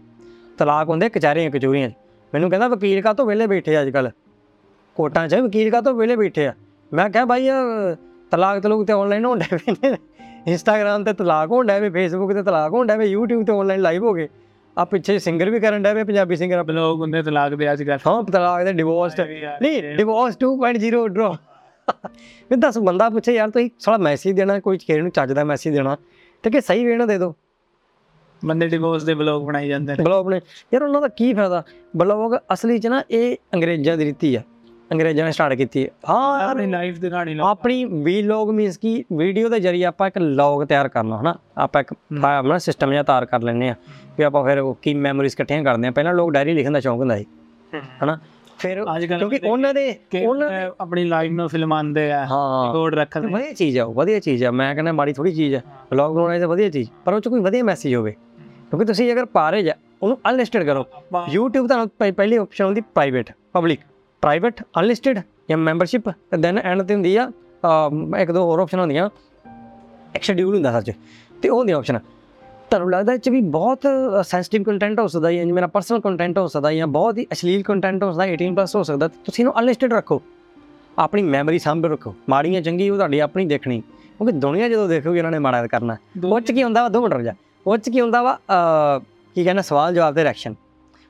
ਤਲਾਕ 0.57 0.89
ਹੁੰਦੇ 0.89 1.09
ਕਚਹਿਰੀਆਂ, 1.09 1.51
ਕਚੂਰੀਆਂ 1.51 1.89
'ਚ। 1.89 1.93
ਮੈਨੂੰ 2.33 2.49
ਕਹਿੰਦਾ, 2.49 2.67
ਵਕੀਲ 2.67 3.01
ਕਾ 3.01 3.13
ਤੋਂ 3.13 3.25
ਵਿਹਲੇ 3.25 3.47
ਬੈਠੇ 3.47 3.81
ਅੱਜ 3.81 3.89
ਕੱਲ 3.89 4.09
ਕੋਟਾਂ 4.95 5.27
'ਚ, 5.27 5.35
ਵਕੀਲ 5.35 5.69
ਕਾ 5.71 5.81
ਤੋਂ 5.81 5.93
ਵਿਹਲੇ 5.93 6.15
ਬੈਠੇ 6.15 6.47
ਆ? 6.47 6.53
ਮੈਂ 6.93 7.09
ਕਿਹਾ, 7.09 7.25
ਬਾਈ 7.25 7.45
ਇਹ 7.45 7.95
ਤਲਾਕ 8.31 8.59
ਤਲੂਕ 8.59 8.87
ਤੇ 8.87 8.93
ਆਨਲਾਈਨ 8.93 9.25
ਹੁੰਦੇ 9.25 9.57
ਪਏ 9.57 9.89
ਨੇ। 9.89 9.97
ਇੰਸਟਾਗ੍ਰam 10.47 11.03
ਤੇ 11.05 11.13
ਤਲਾਕ 11.13 11.51
ਹੋਣ 11.51 11.67
ਡਿਆ 11.67 11.79
ਵੇ 11.79 11.89
ਫੇਸਬੁੱਕ 11.89 12.33
ਤੇ 12.33 12.43
ਤਲਾਕ 12.43 12.71
ਹੋਣ 12.73 12.87
ਡਿਆ 12.87 12.95
ਵੇ 12.95 13.15
YouTube 13.15 13.43
ਤੇ 13.45 13.51
ਆਨਲਾਈਨ 13.53 13.81
ਲਾਈਵ 13.81 14.03
ਹੋ 14.03 14.13
ਗਏ। 14.13 14.27
ਆ 14.77 14.85
ਪਿੱਛੇ 14.85 15.19
ਸਿੰਗਰ 15.19 15.49
ਵੀ 15.49 15.59
ਕਰਨ 15.59 15.83
ਡਿਆ 15.83 15.93
ਵੇ 15.93 16.03
ਪੰਜਾਬੀ 16.03 16.35
ਸਿੰਗਰ 16.35 16.63
ਲੋਕ 16.73 16.99
ਹੁੰਦੇ 16.99 17.21
ਤਲਾਕ 17.21 17.53
ਦੇ 17.53 17.71
ਅੱਜ 17.73 17.83
ਕੱਲ੍ਹ 17.83 17.99
ਹਾਂ 18.07 18.23
ਤਲਾਕ 18.23 18.63
ਦੇ 18.65 18.73
ਡਿਵੋਰਸ 18.73 19.19
ਨਹੀਂ 19.61 19.95
ਡਿਵੋਰਸ 19.95 20.37
2.0 20.43 21.07
ਡਰੋ 21.07 21.31
ਮੈਂ 22.51 22.57
ਦੱਸ 22.57 22.77
ਬੰਦਾ 22.77 23.09
ਪੁੱਛੇ 23.09 23.33
ਯਾਰ 23.33 23.49
ਤੁਸੀਂ 23.49 23.69
ਸਾਲਾ 23.79 23.97
ਮੈਸੇਜ 23.97 24.35
ਦੇਣਾ 24.35 24.59
ਕੋਈ 24.59 24.77
ਕਿਸੇ 24.77 25.01
ਨੂੰ 25.01 25.11
ਚੱਜ 25.11 25.31
ਦਾ 25.31 25.43
ਮੈਸੇਜ 25.43 25.73
ਦੇਣਾ 25.73 25.97
ਤੇ 26.43 26.49
ਕਿ 26.49 26.61
ਸਹੀ 26.61 26.85
ਵੇ 26.85 26.95
ਨਾ 26.95 27.05
ਦੇ 27.05 27.17
ਦਿਓ 27.17 27.35
ਬੰਦੇ 28.45 28.67
ਡਿਵੋਰਸ 28.67 29.03
ਦੇ 29.03 29.13
ਬਲੌਗ 29.13 29.43
ਬਣਾਈ 29.43 29.67
ਜਾਂਦੇ 29.67 29.93
ਨੇ। 29.93 30.03
ਬਲੌਗ 30.03 30.29
ਨੇ 30.29 30.39
ਯਾਰ 30.73 30.83
ਉਹਨਾਂ 30.83 31.01
ਦਾ 31.01 31.07
ਕੀ 31.07 31.33
ਫਾਇਦਾ? 31.33 31.63
ਬਲੌਗ 31.97 32.35
ਅਸਲੀ 32.53 32.77
ਚ 32.79 32.87
ਨਾ 32.87 33.03
ਇਹ 33.11 33.35
ਅੰਗਰੇਜ਼ਾਂ 33.53 33.97
ਦੀ 33.97 34.05
ਰੀਤੀ 34.05 34.35
ਆ। 34.35 34.41
ਅੰਗਰੇਜ਼ਾਂ 34.91 35.25
ਨੇ 35.25 35.31
ਸਟਾਰਟ 35.31 35.53
ਕੀਤੀ। 35.53 35.83
ਹੈ 35.83 35.89
ਹਾਂ 36.09 36.39
ਯਾਰ, 36.41 36.49
ਆਪਣੀ 36.49 36.65
ਲਾਈਫ 36.67 36.99
ਦੀ 36.99 37.09
ਕਹਾਣੀ 37.09 37.33
ਲੋ 37.33 37.45
ਆਪਣੀ 37.45 37.85
ਵੀਲੌਗ 37.85 38.49
ਮੀਨਸ 38.49 38.77
ਕੀ 38.77 39.03
ਵੀਡੀਓ 39.13 39.49
ਦੇ 39.49 39.59
ਜਰੀਏ 39.59 39.83
ਆਪਾਂ 39.85 40.07
ਇੱਕ 40.07 40.17
ਲੌਗ 40.17 40.65
ਤਿਆਰ 40.65 40.87
ਕਰਨਾ 40.87 41.21
ਹਨਾ? 41.21 41.35
ਆਪਾਂ 41.57 41.81
ਇੱਕ 41.81 41.93
ਆਪਣਾ 42.25 42.57
ਸਿਸਟਮ 42.57 42.91
ਜਿਹਾ 42.91 43.03
ਤਿਆਰ 43.03 43.25
ਕਰ 43.25 43.41
ਲੈਂਦੇ 43.41 43.69
ਆ 43.69 43.75
ਵੀ 44.17 44.23
ਆਪਾਂ 44.23 44.43
ਫਿਰ 44.43 44.59
ਉਹ 44.59 44.77
ਕੀ 44.81 44.93
ਮੈਮਰੀਜ਼ 44.93 45.33
ਇਕੱਠੀਆਂ 45.33 45.63
ਕਰਦੇ 45.63 45.87
ਆ 45.87 45.91
ਪਹਿਲਾਂ 45.91 46.13
ਲੋਕ 46.13 46.31
ਡਾਇਰੀ 46.31 46.53
ਲਿਖਣ 46.53 46.71
ਦਾ 46.71 46.79
ਸ਼ੌਂਕ 46.79 46.99
ਹੁੰਦਾ 46.99 47.17
ਸੀ 47.17 47.25
ਹਨਾ? 48.03 48.19
ਫਿਰ 48.59 48.83
ਕਿਉਂਕਿ 49.07 49.39
ਉਹਨਾਂ 49.47 49.73
ਦੇ 49.73 49.99
ਉਹਨਾਂ 50.25 50.49
ਆਪਣੀ 50.81 51.03
ਲਾਈਫ 51.03 51.31
ਨੂੰ 51.31 51.47
ਫਿਲਮਾਉਂਦੇ 51.49 52.11
ਆ 52.11 52.25
ਹਾਂ। 52.25 52.67
ਰਿਕਾਰਡ 52.67 52.95
ਰੱਖਦੇ 52.95 53.27
ਵਧੀਆ 53.27 53.51
ਚੀਜ਼ 53.53 53.79
ਆ 53.79 53.83
ਉਹ 53.83 53.93
ਵਧੀਆ 53.93 54.19
ਚੀਜ਼ 54.19 54.43
ਆ। 54.43 54.51
ਮੈਂ 54.51 54.73
ਕਹਿੰਦਾ 54.75 54.91
ਮਾੜੀ 54.91 55.13
ਥੋੜੀ 55.13 55.31
ਚੀਜ਼ 55.31 55.55
ਆ। 55.55 55.61
ਵਲੌਗ 55.91 56.15
ਬਣਾਉਣਾ 56.15 56.39
ਤਾਂ 56.39 56.47
ਵਧੀਆ 56.47 56.69
ਚੀਜ਼ 56.69 56.89
ਪਰ 57.05 57.13
ਉਹ 57.13 57.19
ਚ 57.19 57.27
ਕੋਈ 57.27 57.39
ਵਧੀਆ 57.39 57.63
ਮੈਸੇਜ 57.63 57.95
ਹੋਵੇ। 57.95 58.11
ਕਿਉਂਕਿ 58.69 58.85
ਤੁਸੀਂ 58.85 59.11
ਅਗਰ 59.13 59.25
ਪਾ 59.25 59.49
ਰਹੇ 59.49 59.63
ਜਾ 59.63 59.73
ਉਹਨੂੰ 60.03 60.17
ਅਨਲਿਸਟਡ 60.29 60.63
ਕਰੋ। 60.63 60.85
YouTube 61.15 61.67
ਤੁਹਾਨੂੰ 61.67 61.89
ਪਹਿ- 61.99 62.13
ਪਹਿਲੀ 62.13 62.35
ਆਪਸ਼ਨ 62.35 62.65
ਹੁੰਦੀ 62.65 62.81
ਪ੍ਰਾਈਵੇਟ 62.81 63.31
ਪਬਲਿਕ 63.53 63.79
ਪ੍ਰਾਈਵੇਟ 64.21 64.63
ਅਨਲਿਸਟਡ 64.79 65.19
ਜਾਂ 65.49 65.57
ਮੈਂਬਰਸ਼ਿਪ 65.57 66.09
ਤੇ 66.09 66.37
ਦੈਨ 66.37 66.57
ਐਂਡ 66.57 66.81
ਤੇ 66.81 66.93
ਹੁੰਦੀ 66.93 67.15
ਆ 67.15 67.31
ਇੱਕ 68.19 68.31
ਦੋ 68.31 68.43
ਹੋਰ 68.43 68.59
ਆਪਸ਼ਨ 68.59 68.79
ਹੁੰਦੀਆਂ। 68.79 69.09
ਇੱਕ 70.15 70.23
ਸ਼ਡਿਊਲ 70.23 70.55
ਹੁੰਦਾ 70.55 70.71
ਸੱਚ 70.71 70.91
ਤੇ 71.41 71.49
ਉਹ 71.49 71.57
ਹੁੰਦੀ 71.57 71.71
ਆਪਸ਼ਨ 71.71 71.99
ਤੁਹਾਨੂੰ 72.69 72.91
ਲੱਗਦਾ 72.91 73.13
ਇਹ 73.13 73.17
ਚ 73.17 73.29
ਵੀ 73.29 73.41
ਬਹੁਤ 73.41 73.87
ਸੈਂਸਿਟਿਵ 74.23 74.63
ਕੰਟੈਂਟ 74.63 74.99
ਹੋ 74.99 75.07
ਸਕਦਾ 75.07 75.31
ਜਾਂ 75.31 75.45
ਮੇਰਾ 75.45 75.67
ਪਰਸਨਲ 75.67 76.01
ਕੰਟੈਂਟ 76.01 76.37
ਹੋ 76.37 76.47
ਸਕਦਾ 76.47 76.71
ਜਾਂ 76.73 76.87
ਬਹੁਤ 76.87 77.17
ਹੀ 77.17 77.25
ਅਸ਼ਲੀਲ 77.31 77.63
ਕੰਟੈਂਟ 77.63 78.03
ਹੋ 78.03 78.11
ਸਕਦਾ 78.11 78.25
18 78.33 78.53
ਪਲੱਸ 78.55 78.75
ਹੋ 78.75 78.83
ਸਕਦਾ 78.83 79.07
ਤੇ 79.07 79.17
ਤੁਸੀਂ 79.25 79.43
ਇਹਨੂੰ 79.43 79.59
ਅਨਲਿਸਟਡ 79.59 79.93
ਰੱਖੋ। 79.93 80.21
ਆਪਣੀ 80.99 81.21
ਮੈਮਰੀ 81.21 81.59
ਸਾਂਭ 81.59 81.85
ਰੱਖੋ। 81.85 82.15
ਮਾੜੀਆਂ 82.29 82.61
ਚੰਗੀ 82.61 82.89
ਉਹ 82.89 82.95
ਤੁਹਾਡੀ 82.95 83.19
ਆਪਣੀ 83.19 83.45
ਦੇਖਣੀ। 83.45 83.81
ਕਿਉਂਕਿ 83.81 84.31
ਦੁਨੀਆ 84.31 84.69
ਜਦੋਂ 84.69 84.87
ਦੇਖੋਗੇ 84.89 85.17
ਇਹਨਾਂ 85.17 85.31
ਨੇ 85.31 85.39
ਮਾੜਾ 85.39 85.67
ਕਰਨਾ। 85.67 85.97
ਉਹ 86.25 86.39
'ਚ 86.39 86.51
ਕੀ 86.51 86.63
ਹੁੰਦਾ 86.63 86.81
ਵਾ? 86.81 86.89
ਦੋ 86.89 87.01
ਮਿੰਟ 87.01 87.13
ਰੁਕ 87.13 87.23
ਜਾ। 87.23 87.33
ਉਹ 87.67 87.77
'ਚ 87.77 87.89
ਕੀ 87.89 88.01
ਹੁੰਦਾ 88.01 88.21
ਵਾ? 88.23 88.39
ਕੀ 89.35 89.43
ਕਹਿੰਦਾ 89.43 89.61
ਸਵਾਲ 89.61 89.95
ਜਵਾਬ 89.95 90.15
ਤੇ 90.15 90.23
ਰਿਐਕਸ਼ਨ 90.23 90.55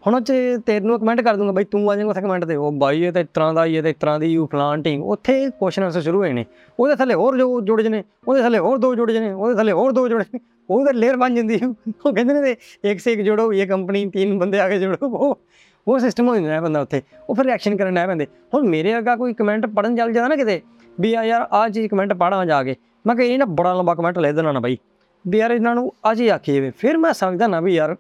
ਹੁਣ 0.03 0.15
ਉਹ 0.15 0.19
'ਚ 0.19 0.33
ਤੈਨੂੰ 0.65 1.00
ਕਮੈਂਟ 1.00 1.21
ਕਰ 1.21 1.36
ਦੂੰਗਾ 1.36 1.51
ਬਈ 1.51 1.63
ਤੂੰ 1.63 1.89
ਆ 1.92 1.95
ਜਾਏਗਾ 1.95 2.09
ਉੱਥੇ 2.09 2.21
ਕਮੈਂਟ 2.21 2.45
ਤੇ। 2.45 2.56
ਉਹ 2.56 2.71
ਬਾਈ 2.71 3.03
ਇਹ 3.03 3.12
ਤਾਂ 3.12 3.21
ਇਸ 3.21 3.27
ਤਰ੍ਹਾਂ 3.33 3.53
ਦਾ 3.53 3.65
ਹੀ 3.65 3.75
ਇਹ 3.75 3.81
ਤਾਂ 3.81 3.89
ਇਸ 3.89 3.95
ਤਰ੍ਹਾਂ 4.00 4.19
ਦੀ 4.19 4.27
ਯੂ 4.27 4.45
ਪਲਾਂਟਿੰਗ 4.48 5.03
ਉੱਥੇ 5.06 5.33
ਕੁਐਸਚਨ 5.50 5.83
ਆਨਸਰ 5.83 6.01
ਸ਼ੁਰੂ 6.01 6.19
ਹੋਏ 6.19 6.31
ਨੇ। 6.33 6.45
ਉਹਦੇ 6.80 6.95
ਥੱਲੇ 6.95 7.13
ਹੋਰ 7.13 7.38
ਜੋ 7.38 7.59
ਜੁੜ 7.62 7.81
ਜਨੇ 7.81 8.03
ਉਹਦੇ 8.27 8.42
ਥੱਲੇ 8.42 8.59
ਹੋਰ 8.59 8.77
ਦੋ 8.77 8.94
ਜੁੜ 8.95 9.12
ਜਨੇ 9.12 9.31
ਉਹਦੇ 9.31 9.56
ਥੱਲੇ 9.56 9.71
ਹੋਰ 9.71 9.92
ਦੋ 9.92 10.07
ਜੁੜ 10.07 10.21
ਜਨੇ 10.24 10.39
ਉਹ 10.69 10.86
ਤਾਂ 10.86 10.94
ਲੇਅਰ 10.94 11.18
ਬਣ 11.18 11.36
ਜਾਂਦੀ 11.36 11.59
ਹੈ। 11.62 11.68
ਉਹ 11.68 12.13
ਕਹਿੰਦੇ 12.13 12.33
ਨੇ 12.33 12.56
ਇੱਕ 12.83 13.00
ਸੇ 13.00 13.13
ਇੱਕ 13.13 13.21
ਜੋੜੋ, 13.21 13.51
ਇਹ 13.53 13.68
ਕੰਪਨੀ 13.68 14.06
ਤਿੰਨ 14.09 14.38
ਬੰਦੇ 14.39 14.59
ਆ 14.59 14.68
ਕੇ 14.69 14.80
ਜੋੜੋ। 14.80 15.07
ਉਹ 15.07 15.39
ਉਹ 15.88 15.98
ਸਿਸਟਮ 16.00 16.27
ਹੋ 16.27 16.36
ਜਾਂਦਾ 16.36 16.50
ਹੈ 16.50 16.62
ਬੰਦਾ 16.62 16.81
ਉੱਥੇ। 16.81 17.01
ਉਹ 17.30 17.36
ਫਿਰ 17.36 17.45
ਰਿਐਕਸ਼ਨ 17.45 17.75
ਕਰਨ 17.77 17.97
ਆ 17.97 18.06
ਪੈਂਦੇ। 18.07 18.27
ਹੁਣ 18.54 18.68
ਮੇਰੇ 18.69 18.97
ਅੱਗਾ 18.97 19.15
ਕੋਈ 19.15 19.33
ਕਮੈਂਟ 19.33 19.65
ਪੜਨ 19.68 19.95
ਚੱਲ 19.95 20.12
ਜਾਂਦਾ 20.13 20.27
ਨਾ 20.27 20.36
ਕਿਤੇ, 20.36 20.62
ਵੀ 20.97 21.13
ਆ 21.13 21.24
ਯਾਰ 21.24 21.47
ਆ 21.51 21.68
ਚੀਜ਼ 21.69 21.88
ਕਮੈਂਟ 21.88 22.13
ਪੜਾਂ 22.13 22.45
ਜਾ 22.45 22.63
ਕੇ। 22.63 22.75
ਮੈਂ 23.06 23.15
ਕਿਹਾ 23.15 23.27
ਇਹ 23.27 23.39
ਨਾ 23.39 23.45
ਬੜਾ 23.47 23.74
ਲੰਬਾ 23.74 23.95
ਕਮੈਂਟ 23.95 24.19
ਲੈ 24.19 24.31
ਦੇਣਾ 24.31 24.51
ਨਾ 24.51 24.59
ਬਾਈ। 24.59 24.77
ਵੀ 25.25 25.38
ਯਾਰ 25.38 25.51
ਇਹਨਾਂ 25.51 25.74
ਨੂੰ 25.75 25.92
ਅੱਜ 26.12 26.21
ਹੀ 26.21 26.27
ਆਖੀ 26.30 26.54
ਜਾਵੇ। 26.54 26.71
ਫਿਰ 26.77 26.97
ਮੈਂ 26.97 27.13
ਸਮਝਦਾ 27.13 27.47
ਨਾ 27.47 27.59
ਵੀ 27.62 27.74
ਯਾਰ 27.75 27.95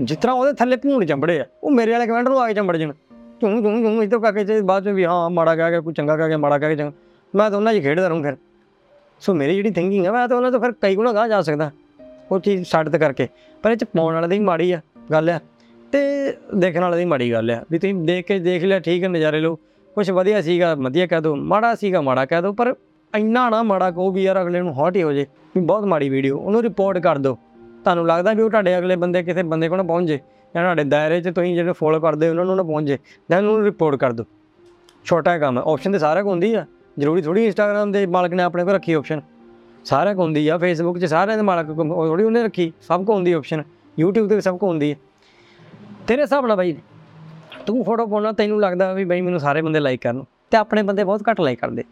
ਜਿਸ 0.00 0.16
ਤਰ੍ਹਾਂ 0.16 0.36
ਉਹਦੇ 0.36 0.52
ਥੱਲੇ 0.52 0.76
ਭੂਣ 0.76 1.04
ਚੰਬੜੇ 1.04 1.38
ਆ, 1.40 1.44
ਉਹ 1.62 1.70
ਮੇਰੇ 1.70 1.92
ਵਾਲੇ 1.92 2.06
ਕਮੈਂਟ 2.06 2.28
ਨੂੰ 2.28 2.40
ਆ 2.40 2.46
ਕੇ 2.48 2.54
ਚੰਬੜ 2.54 2.76
ਜਾਣ। 2.76 2.92
ਝੂੰ 3.40 3.62
ਝੂੰ 3.62 3.82
ਝੂੰ 3.82 4.02
ਇਤੋਂ 4.04 4.20
ਕਾਕੇ 4.20 4.44
ਚ 4.44 4.52
ਬਾਅਦ 4.64 4.84
ਚ 4.84 4.88
ਵੀ 4.88 5.04
ਹਾਂ, 5.04 5.30
ਮਾੜਾ 5.30 5.54
ਕਹਿ 5.56 5.70
ਕੇ, 5.70 5.80
ਕੋਈ 5.80 5.94
ਚੰਗਾ 5.94 6.16
ਕਹਿ 6.16 6.28
ਕੇ, 6.28 6.36
ਮਾੜਾ 6.36 6.58
ਕਹਿ 6.58 6.68
ਕੇ 6.68 6.76
ਚੰਗਾ। 6.76 6.92
ਮੈਂ 7.34 7.50
ਤਾਂ 7.50 7.58
ਉਹਨਾਂ 7.58 7.74
'ਚ 7.74 7.80
ਖੇਡਦਾ 7.80 8.08
ਰਹੂੰ 8.08 8.22
ਫਿਰ। 8.22 8.36
ਸੋ 9.20 9.34
ਮੇਰੀ 9.34 9.54
ਜਿਹੜੀ 9.54 9.70
ਥਿੰਕਿੰਗ 9.70 10.06
ਹੈ 10.06 10.12
ਮੈਂ 10.12 10.26
ਤਾਂ 10.28 10.36
ਉਹਨਾਂ 10.36 10.52
ਤੋਂ 10.52 10.60
ਫਿਰ 10.60 10.72
ਕਈ 10.72 10.96
ਗੁਣਾ 10.96 11.12
ਗਾਹ 11.12 11.28
ਜਾ 11.28 11.40
ਸਕਦਾ। 11.42 11.70
ਉਹ 12.30 12.40
ਚੀਜ਼ 12.40 12.64
ਛੱਡ 12.64 12.88
ਤੇ 12.88 12.98
ਕਰਕੇ। 12.98 13.28
ਪਰ 13.62 13.70
ਇਹ 13.70 13.76
ਚ 13.76 13.84
ਪਾਉਣ 13.84 14.14
ਵਾਲੇ 14.14 14.28
ਦੀ 14.28 14.38
ਵੀ 14.38 14.44
ਮਾੜੀ 14.44 14.72
ਆ, 14.72 14.80
ਗੱਲ 15.12 15.30
ਆ। 15.30 15.40
ਤੇ 15.92 16.00
ਦੇਖਣ 16.56 16.80
ਵਾਲੇ 16.80 16.96
ਦੀ 16.96 17.04
ਮਾੜੀ 17.04 17.32
ਗੱਲ 17.32 17.50
ਆ, 17.50 17.64
ਵੀ 17.70 17.78
ਤੁਸੀਂ 17.78 17.94
ਦੇਖ 17.94 18.26
ਕੇ 18.26 18.38
ਦੇਖ 18.38 18.64
ਲਿਆ, 18.64 18.80
ਠੀਕ 18.80 19.02
ਹੈ 19.02 19.08
ਨਜ਼ਾਰੇ 19.08 19.40
ਲਓ। 19.40 19.58
ਕੁਝ 19.94 20.10
ਵਧੀਆ 20.10 20.42
ਸੀਗਾ, 20.42 20.74
ਵਧੀਆ 20.74 21.06
ਕਹਿ 21.06 21.20
ਦੋ। 21.20 21.34
ਮਾੜਾ 21.36 21.74
ਸੀਗਾ, 21.74 22.00
ਮਾੜਾ 22.00 22.24
ਕਹਿ 22.26 22.42
ਦੋ, 22.42 22.52
ਪਰ 22.52 22.74
ਇੰਨਾ 23.14 23.48
ਨਾ 23.50 23.62
ਮਾੜਾ 23.62 23.90
ਕਹੋ 23.90 24.10
ਵੀ 24.10 24.22
ਯਾਰ 24.22 24.40
ਅਗਲੇ 24.42 24.60
ਨੂੰ 24.60 24.74
ਹੌਟ 24.74 24.96
ਹੀ 24.96 25.02
ਹੋ 25.02 25.12
ਜੇ, 25.12 25.26
ਵੀ 25.56 25.62
ਬਹੁਤ 25.62 25.84
ਮਾੜੀ 25.84 26.08
ਵੀਡੀਓ 26.08 26.38
ਉਹਨੂੰ 26.38 26.62
ਰਿਪੋਰਟ 26.62 26.98
ਕਰ 26.98 27.18
ਦਿਓ 27.18 27.38
ਤੁਹਾਨੂੰ 27.84 28.06
ਲੱਗਦਾ 28.06 28.32
ਵੀ 28.32 28.42
ਉਹ 28.42 28.50
ਤੁਹਾਡੇ 28.50 28.76
ਅਗਲੇ 28.78 28.96
ਬੰਦੇ 28.96 29.22
ਕਿਸੇ 29.22 29.42
ਬੰਦੇ 29.42 29.68
ਕੋਲ 29.68 29.76
ਨਾ 29.76 29.82
ਪਹੁੰਚ 29.82 30.08
ਜੇ 30.08 30.18
ਜਾਂ 30.54 30.62
ਤੁਹਾਡੇ 30.62 30.84
ਦਾਇਰੇ 30.84 31.20
'ਚ 31.20 31.28
ਤੁਸੀਂ 31.28 31.54
ਜਿਹੜੇ 31.54 31.72
ਫੋਲੋ 31.72 32.00
ਕਰਦੇ 32.00 32.26
ਹੋ, 32.26 32.30
ਉਹਨਾਂ 32.30 32.44
ਨੂੰ 32.44 32.56
ਨਾ 32.56 32.62
ਪਹੁੰਚ 32.62 32.86
ਜੇ 32.86 32.98
ਜਾਂ 33.30 33.38
ਉਹਨੂੰ 33.38 33.64
ਰਿਪੋਰਟ 33.64 33.96
ਕਰ 33.96 34.12
ਦਿਓ। 34.12 34.24
ਛੋਟਾ 35.04 35.30
ਜਿਹਾ 35.30 35.46
ਕੰਮ 35.46 35.58
ਹੈ 35.58 35.62
ਆਪਸ਼ਨ 35.66 35.92
ਤੇ 35.92 35.98
ਸਾਰਿਆਂ 35.98 36.24
ਕੋਲ 36.24 36.32
ਹੁੰਦੀ 36.32 36.52
ਆ। 36.54 36.64
ਜ਼ਰੂਰੀ 36.98 37.22
ਥੋੜੀ 37.22 37.44
ਇੰਸਟਾਗ੍ਰam 37.46 37.92
ਦੇ 37.92 38.04
ਮਾਲਕ 38.06 38.32
ਨੇ 38.32 38.42
ਆਪਣੇ 38.42 38.64
ਕੋਲ 38.64 38.72
ਰੱਖੀ 38.74 38.92
ਆਪਸ਼ਨ 38.92 39.20
ਸਾਰਿਆਂ 39.84 40.14
ਕੋਲ 40.14 40.24
ਹੁੰਦੀ 40.24 40.46
ਆ 40.48 40.56
ਫੇਸਬੁੱਕ 40.58 40.98
'ਚ 40.98 41.04
ਸਾਰਿਆਂ 41.04 41.36
ਦੇ 41.36 41.42
ਮਾਲਕ 41.42 41.66
ਕੋਲ 41.66 41.88
ਥੋੜੀ 41.88 42.24
ਉਹਨੇ 42.24 42.42
ਰੱਖੀ, 42.42 42.72
ਸਭ 42.80 43.04
ਕੋਲ 43.04 43.14
ਹੁੰਦੀ 43.16 43.32
ਆਪਸ਼ਨ 43.32 43.62
YouTube 43.96 44.28
ਤੇ 44.28 44.34
ਵੀ 44.34 44.40
ਸਭ 44.40 44.56
ਕੋਲ 44.58 44.68
ਹੁੰਦੀ 44.68 44.90
ਹੈ 44.90 44.96
ਤੇਰੇ 46.06 46.22
ਹਿਸਾਬ 46.22 46.46
ਨਾਲ 46.46 46.56
ਬਾਈ, 46.56 46.76
ਤੂੰ 47.66 47.84
ਫੋਟੋ 47.84 48.06
ਪਾਉਣਾ, 48.06 48.32
ਤੈਨੂੰ 48.32 48.60
ਲੱਗਦਾ 48.60 48.92
ਵੀ 48.92 49.04
ਬਈ 49.04 49.20
ਮੈਨੂੰ 49.20 49.40
ਸਾਰੇ 49.40 49.62
ਬੰਦੇ 49.62 49.80
ਲਾਈਕ 49.80 50.00
ਕਰਨ 50.02 50.24
ਤੇ 50.50 50.56
ਆਪਣੇ 50.56 50.82
ਬੰਦੇ 50.82 51.04
ਬਹੁਤ 51.04 51.22
ਘੱਟ 51.30 51.40
ਲਾਈਕ 51.40 51.60
ਕਰਦੇ। 51.60 51.84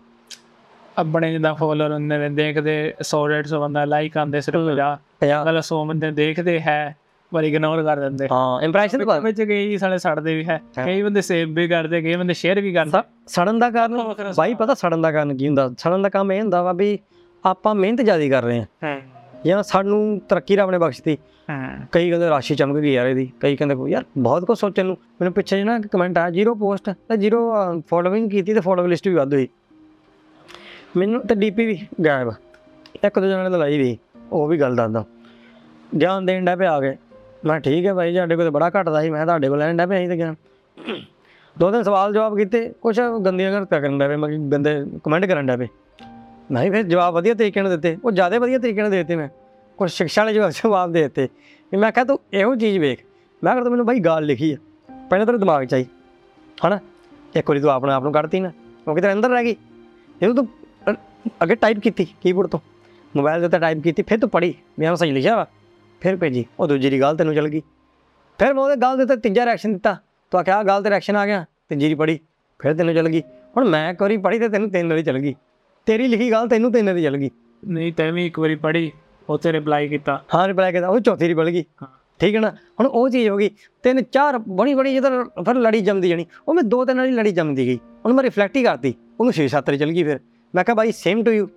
ਆਪਣੇ 0.99 1.33
ਜਿੱਦਾਂ 1.33 1.55
ਫੋਲੋਅਰ 1.55 1.93
ਹੁੰਦੇ 1.93 2.19
ਨੇ 2.19 2.29
ਦੇਖਦੇ 2.29 2.77
100 3.03 3.25
150 3.31 3.59
ਬੰਦਾ 3.61 3.85
ਲਾਈਕ 3.85 4.17
ਆਉਂਦੇ 4.17 4.41
ਸਿਰਫ 4.41 4.61
50 4.61 4.95
ਪੰਜਾਹ। 5.21 5.45
ਮਤਲਬ 5.45 5.63
100 5.63 5.83
ਬੰਦੇ 5.87 6.11
ਦੇਖਦੇ 6.11 6.61
ਹੈ 6.61 6.97
ਪਰ 7.33 7.45
ਇਗਨੋਰ 7.45 7.83
ਕਰ 7.83 8.01
ਦਿੰਦੇ। 8.01 8.29
ਹਾਂ 8.33 8.61
ਇੰਪ੍ਰੈਸ਼ਨ 8.63 8.99
ਵਿੱਚ 8.99 9.25
ਵਿੱਚ 9.25 9.43
ਕਈ 9.43 9.77
ਸਾਲੇ 9.79 9.99
ਸੜਦੇ 9.99 10.35
ਵੀ 10.35 10.45
ਹੈ 10.45 10.61
ਕਈ 10.77 11.03
ਬੰਦੇ 11.03 11.21
ਸੇਵ 11.21 11.55
ਵੀ 11.55 11.67
ਕਰਦੇ 11.69 12.01
ਕਈ 12.03 12.17
ਬੰਦੇ 12.17 12.35
ਸ਼ੇਅਰ 12.35 12.61
ਵੀ 12.61 12.73
ਕਰਦੇ। 12.73 13.03
ਸੜਨ 13.27 13.59
ਦਾ 13.59 13.71
ਕਾਰਨ 13.71 14.03
ਬਾਈ 14.37 14.55
ਪਤਾ 14.55 14.75
ਸੜਨ 14.75 15.03
ਦਾ 15.03 15.13
ਕਾਰਨ 15.13 15.37
ਕੀ 15.37 15.47
ਹੁੰਦਾ? 15.47 15.69
ਸੜਨ 15.79 16.03
ਦਾ 16.03 16.09
ਕੰਮ 16.09 16.33
ਇਹ 16.33 16.41
ਹੁੰਦਾ 16.41 16.63
ਵਾ 16.63 16.73
ਵੀ 16.73 16.99
ਆਪਾਂ 17.45 17.75
ਮਿਹਨਤ 17.75 18.01
ਜ਼ਿਆਦਾ 18.01 18.29
ਕਰ 18.29 18.45
ਰਹੇ 18.45 18.61
ਹਾਂ। 18.85 19.01
ਜਾਂ 19.47 19.63
ਸਾਨੂੰ 19.63 20.21
ਤਰੱਕੀ 20.29 20.57
ਰੱਬ 20.57 20.71
ਨੇ 20.71 20.79
ਬਖਸ਼ਤੀ 20.79 21.17
ਹਾਂ। 21.51 21.87
ਕਈ 21.93 22.09
ਕਹਿੰਦੇ 22.11 22.29
ਰਾਸ਼ੀ 22.29 22.55
ਚਮਕ 22.55 22.79
ਗਈ 22.79 22.93
ਯਾਰ 22.93 23.07
ਇਹਦੀ। 23.07 23.31
ਕਈ 23.41 23.57
ਕਹਿੰਦੇ 23.57 23.91
ਯਾਰ 23.91 24.05
ਬਹੁਤ 24.19 24.45
ਕੁਝ 24.45 24.59
ਸੋਚਣ 24.59 24.87
ਨੂੰ। 24.87 24.97
ਮੈਨੂੰ 25.21 25.33
ਪਿੱਛੇ 25.33 25.57
ਜਿਹੇ 25.57 25.65
ਨਾ 25.65 25.79
ਕਮੈਂਟ 25.93 26.19
ਆਇਆ 26.19 26.31
ਜ਼ੀਰੋ 26.31 26.55
ਪੋਸਟ 26.55 26.91
ਤੇ 26.91 27.17
ਜ਼ੀਰੋ 27.17 27.53
ਫੋਲੋਇੰਗ 27.91 28.31
ਕੀਤੀ 28.31 28.55
ਤੇ 28.55 28.61
ਫੋਲੋ 28.61 28.87
ਲਿਸਟ 28.87 29.09
ਵੀ 29.09 29.15
ਵੱਧ 29.15 29.35
ਹੋਈ। 29.35 29.49
ਮੈਨੂੰ 30.97 31.27
ਤੇ 31.27 31.35
ਡੀਪੀ 31.35 31.67
ਵੀ 31.67 31.87
ਗਾਇਬ 32.05 32.33
ਇੱਕ 33.05 33.19
ਦੋ 33.19 33.27
ਜਣਾਂ 33.27 33.45
ਨੇ 33.45 33.51
ਤਾਂ 33.51 33.59
ਲਾਈ 33.59 33.79
ਵੀ, 33.79 33.99
ਉਹ 34.33 34.49
ਵੀ 34.49 34.61
ਗੱਲ 34.61 34.77
ਦੱਸਦਾ। 34.77 35.05
ਗਿਆਨ 36.01 36.27
ਦੇਣ 36.27 36.45
ਦਾ 36.45 36.57
ਪਿਆ 36.57 36.73
ਆ 36.73 36.81
ਗਏ 36.81 36.97
ਮੈਂ 37.45 37.61
ਠੀਕ 37.61 37.87
ਹੈ 37.87 37.95
ਭਾਈ 37.95 38.15
ਤੁਹਾਡੇ 38.15 38.37
ਕੋਲ 38.37 38.45
ਤਾਂ 38.45 38.53
ਬੜਾ 38.53 38.71
ਘਟਦਾ 38.81 39.03
ਸੀ, 39.03 39.11
ਮੈਂ 39.11 39.27
ਤੁਹਾਡੇ 39.27 39.49
ਕੋਲ 39.49 39.59
ਲੈਣ 39.59 39.77
ਦਾ 39.77 39.87
ਪਿਆ 39.87 39.99
ਸੀ 39.99 40.07
ਤੇ 40.09 40.17
ਗਿਆਨ 40.17 40.35
ਦੋ 41.59 41.71
ਦਿਨ 41.71 41.83
ਸਵਾਲ 41.83 42.13
ਜਵਾਬ 42.13 42.37
ਕੀਤੇ, 42.37 42.73
ਕੁਛ 42.83 43.01
ਗੰਦੀਆਂ 43.25 43.53
ਕਰਤਾ 43.53 43.81
ਕਰਨ 43.81 43.99
ਦਾ 43.99 44.09
ਪਏ 44.09 44.17
ਮੈਂ 44.17 44.29
ਕਿਹਾ 44.29 44.41
ਗੰਦੇ 44.41 44.99
ਕਮੈਂਟ 45.05 45.27
ਕਰਨ 45.27 45.47
ਦਾ 45.47 45.57
ਪਏ 45.57 45.67
ਮੈਂ 46.51 46.65
ਵੀ 46.65 46.71
ਫਿਰ 46.71 46.83
ਜਵਾਬ 46.83 47.15
ਵਧੀਆ 47.15 47.35
ਤਰੀਕੇ 47.35 47.63
ਨਾਲ 47.63 47.71
ਦਿੱਤੇ, 47.71 47.99
ਉਹ 48.05 48.13
ਜ਼ਿਆਦਾ 48.13 48.39
ਵਧੀਆ 48.39 48.59
ਤਰੀਕੇ 48.59 48.83
ਨਾਲ 48.83 48.91
ਦੇ 48.91 48.99
ਦਿੱਤੇ 48.99 49.17
ਮੈਂ। 49.17 49.29
ਕੁਝ 49.77 49.91
ਸਿੱਖਿਆ 49.91 50.25
ਵਾਲੇ 50.25 50.35
ਜਵਾਬ 50.35 50.51
ਜਵਾਬ 50.51 50.93
ਦੇ 50.93 51.03
ਦਿੱਤੇ। 51.03 51.29
ਵੀ 51.73 51.77
ਮੈਂ 51.77 51.93
ਕਿਹਾ 51.93 52.05
ਤੂੰ 52.05 52.21
ਇਹੋ 52.33 52.57
ਚੀਜ਼ 52.57 52.79
ਵੇਖ। 52.79 53.05
ਮੈਂ 53.45 53.53
ਕਿਹਾ 53.53 53.65
ਤੂੰ 53.65 53.73
ਮੈਨੂੰ 53.73 53.87
ਬਾਈ 53.87 54.01
ਗਾਲ 54.01 54.25
ਲਿਖੀ 54.25 54.53
ਆ। 54.53 54.57
ਪਹਿਲਾਂ 55.11 55.27
ਤੇਰੇ 55.27 55.39
ਦਿਮਾਗ 55.39 55.65
'ਚ 55.65 55.75
ਆਈ। 55.75 55.87
ਹਨਾ? 56.67 56.79
ਇੱਕ 57.37 57.51
ਵਾਰੀ 57.51 57.61
ਤੂੰ 57.61 57.71
ਆਪਣੇ 57.71 57.93
ਆਪ 57.93 58.03
ਨੂੰ 58.03 58.13
ਕੱਢਤੀ 58.13 58.41
ਨਾ। 58.41 58.49
ਕਿਉਂਕਿ 58.49 59.01
ਤੇਰੇ 59.01 59.13
ਅੰਦਰ 59.13 59.31
ਰਹਿ 59.31 59.45
ਗਈ। 59.45 59.57
ਜਦੋਂ 60.21 60.35
ਤੂੰ 60.35 60.47
ਅ- 60.47 60.66
ਅੱਗੇ 61.43 61.55
ਟਾਈਪ 61.55 61.79
ਕੀਤੀ 61.79 62.07
ਕੀਬੋਰਡ 62.23 62.47
ਤੋਂ। 62.47 62.61
ਮੋਬਾਈਲ 63.17 63.41
ਦੇ 63.41 63.47
ਉੱਤੇ 63.47 63.59
ਟਾਈਪ 63.59 63.83
ਕੀਤੀ 63.83 64.03
ਫਿਰ 64.03 64.19
ਤੂੰ 64.19 64.31
ਪੜ੍ਹੀ। 64.31 64.55
ਹਾਂ 64.85 64.97
ਸਹੀ 64.97 65.11
ਲਿਖਿਆ 65.11 65.37
ਵਾ। 65.37 65.47
ਫਿਰ 66.01 66.17
ਭੇਜੀ। 66.17 66.45
ਉਹ 66.61 66.67
ਦੂਜੀ 66.67 66.91
ਦੀ 66.91 67.01
ਗੱਲ 67.01 67.17
ਤੈਨੂੰ 67.17 67.35
ਚੱਲ 67.35 67.49
ਗਈ। 67.49 67.61
ਫਿਰ 68.39 68.55
ਮੈਂ 68.55 68.63
ਉਹਦੇ 68.63 68.77
ਗੱਲ 68.77 68.97
ਦੇ 68.97 69.03
ਉੱਤੇ 69.03 69.17
ਤੀਜਾ 69.17 69.47
ਰਿਐਕਸ਼ਨ 69.47 69.73
ਦਿੱਤਾ। 69.73 69.97
ਤੂੰ 70.31 70.41
ਆਖਿਆ 70.41 70.63
ਗੱਲ 70.63 70.83
ਤੇ 70.83 70.91
ਰਿਐਕਸ਼ਨ 70.91 71.17
ਆ 71.17 71.27
ਗਿਆ। 71.27 71.45
ਤੀਜੀ 71.69 71.89
ਦੀ 71.89 71.95
ਪੜ੍ਹੀ। 71.95 72.19
ਫਿਰ 72.59 72.75
ਤੈਨੂੰ 72.75 72.95
ਚੱਲ 72.95 73.09
ਗਈ। 73.09 73.23
ਹੁਣ 73.57 73.69
ਮੈਂ 73.69 73.93
ਇੱਕ 73.93 74.03
ਵਾਰੀ 74.03 74.17
ਪੜ੍ਹੀ 74.17 74.39
ਤੇ 74.39 74.49
ਤੈਨੂੰ 74.49 74.71
ਤਿੰਨ 74.71 74.89
ਵਾਰੀ 74.89 75.03
ਚੱਲ 75.03 75.19
ਗਈ। 75.19 75.35
ਤੇਰੀ 75.87 76.09
ਲਿਖੀ 76.09 76.31
ਗੱਲ 76.31 76.49
ਤੈਨੂੰ 76.49 76.73
ਤਿੰਨ 76.73 76.87
ਵਾਰੀ 76.89 77.03
ਚੱਲ 77.03 77.17
ਗਈ। 77.17 77.31
ਨਹੀਂ 77.69 77.93
ਤੈਂ 77.93 78.13
ਵੀ 78.13 78.27
ਇੱਕ 78.27 78.39
ਵਾਰੀ 78.39 78.55
ਪੜ੍ਹੀ। 78.55 78.93
ਉਹ 79.31 79.39
ਤੇ 79.39 79.53
ਰਿਪਲਾਈ 79.53 79.89
ਕੀਤਾ। 79.89 80.25
ਹਾਂ 80.35 80.49
ਰਿਪਲਾਈ 80.49 80.73
ਕੀਤਾ। 80.73 80.89
ਉਹ 80.89 81.01
ਚੌਥੀ 81.01 81.29
ਦੀ 81.29 81.35
ਬਣ 81.35 81.51
ਗਈ। 81.51 81.65
ਠੀਕ 82.19 82.35
ਹੈ 82.35 82.41
ਨਾ? 82.41 82.51
ਹੁਣ 82.51 82.87
ਉਹ 82.87 83.09
ਚੀਜ਼ 83.09 83.29
ਹੋ 83.29 83.37
ਗਈ। 83.37 83.51
ਤਿੰਨ 83.83 84.03
ਚਾਰ 84.03 84.39
ਬਣੀ 84.39 84.75
ਬਣੀ 84.75 84.95
ਜਦੋਂ 84.95 85.25
ਫਿਰ 85.25 85.55
ਲੜੀ 85.55 85.81
ਜੰਮਦੀ 85.81 86.09
ਜਾਣੀ। 86.09 86.27
ਉਹ 86.49 86.55
ਮੈਂ 86.55 86.63
ਦੋ 86.63 86.85
ਤਿੰਨ 86.85 86.99
ਵਾਲੀ 86.99 87.11
ਲੜੀ 87.11 87.31
ਜੰਮਦੀ 87.31 87.67
ਗਈ। 87.67 87.75
ਉਹਨੂੰ 87.75 88.15
ਮੈਂ 88.15 88.25
ਰਿਫਲੈਕਟ 88.25 88.57
ਹੀ 88.57 88.63
ਕਰਤੀ। 88.63 88.95
ਉਹਨੂੰ 89.21 89.33
6-7 89.33 89.63
ਵਾਰੀ 89.63 89.79
ਚਲ 89.79 89.91
ਗਈ 89.91 90.03
ਫਿਰ। 90.03 90.21
ਮੈਂ 90.57 90.65
ਕਿਹਾ 90.65 90.75
ਬਾਈ 90.75 90.93
ਸੇਮ 90.93 91.23
ਟੂ 91.25 91.33
ਯੂ 91.33 91.49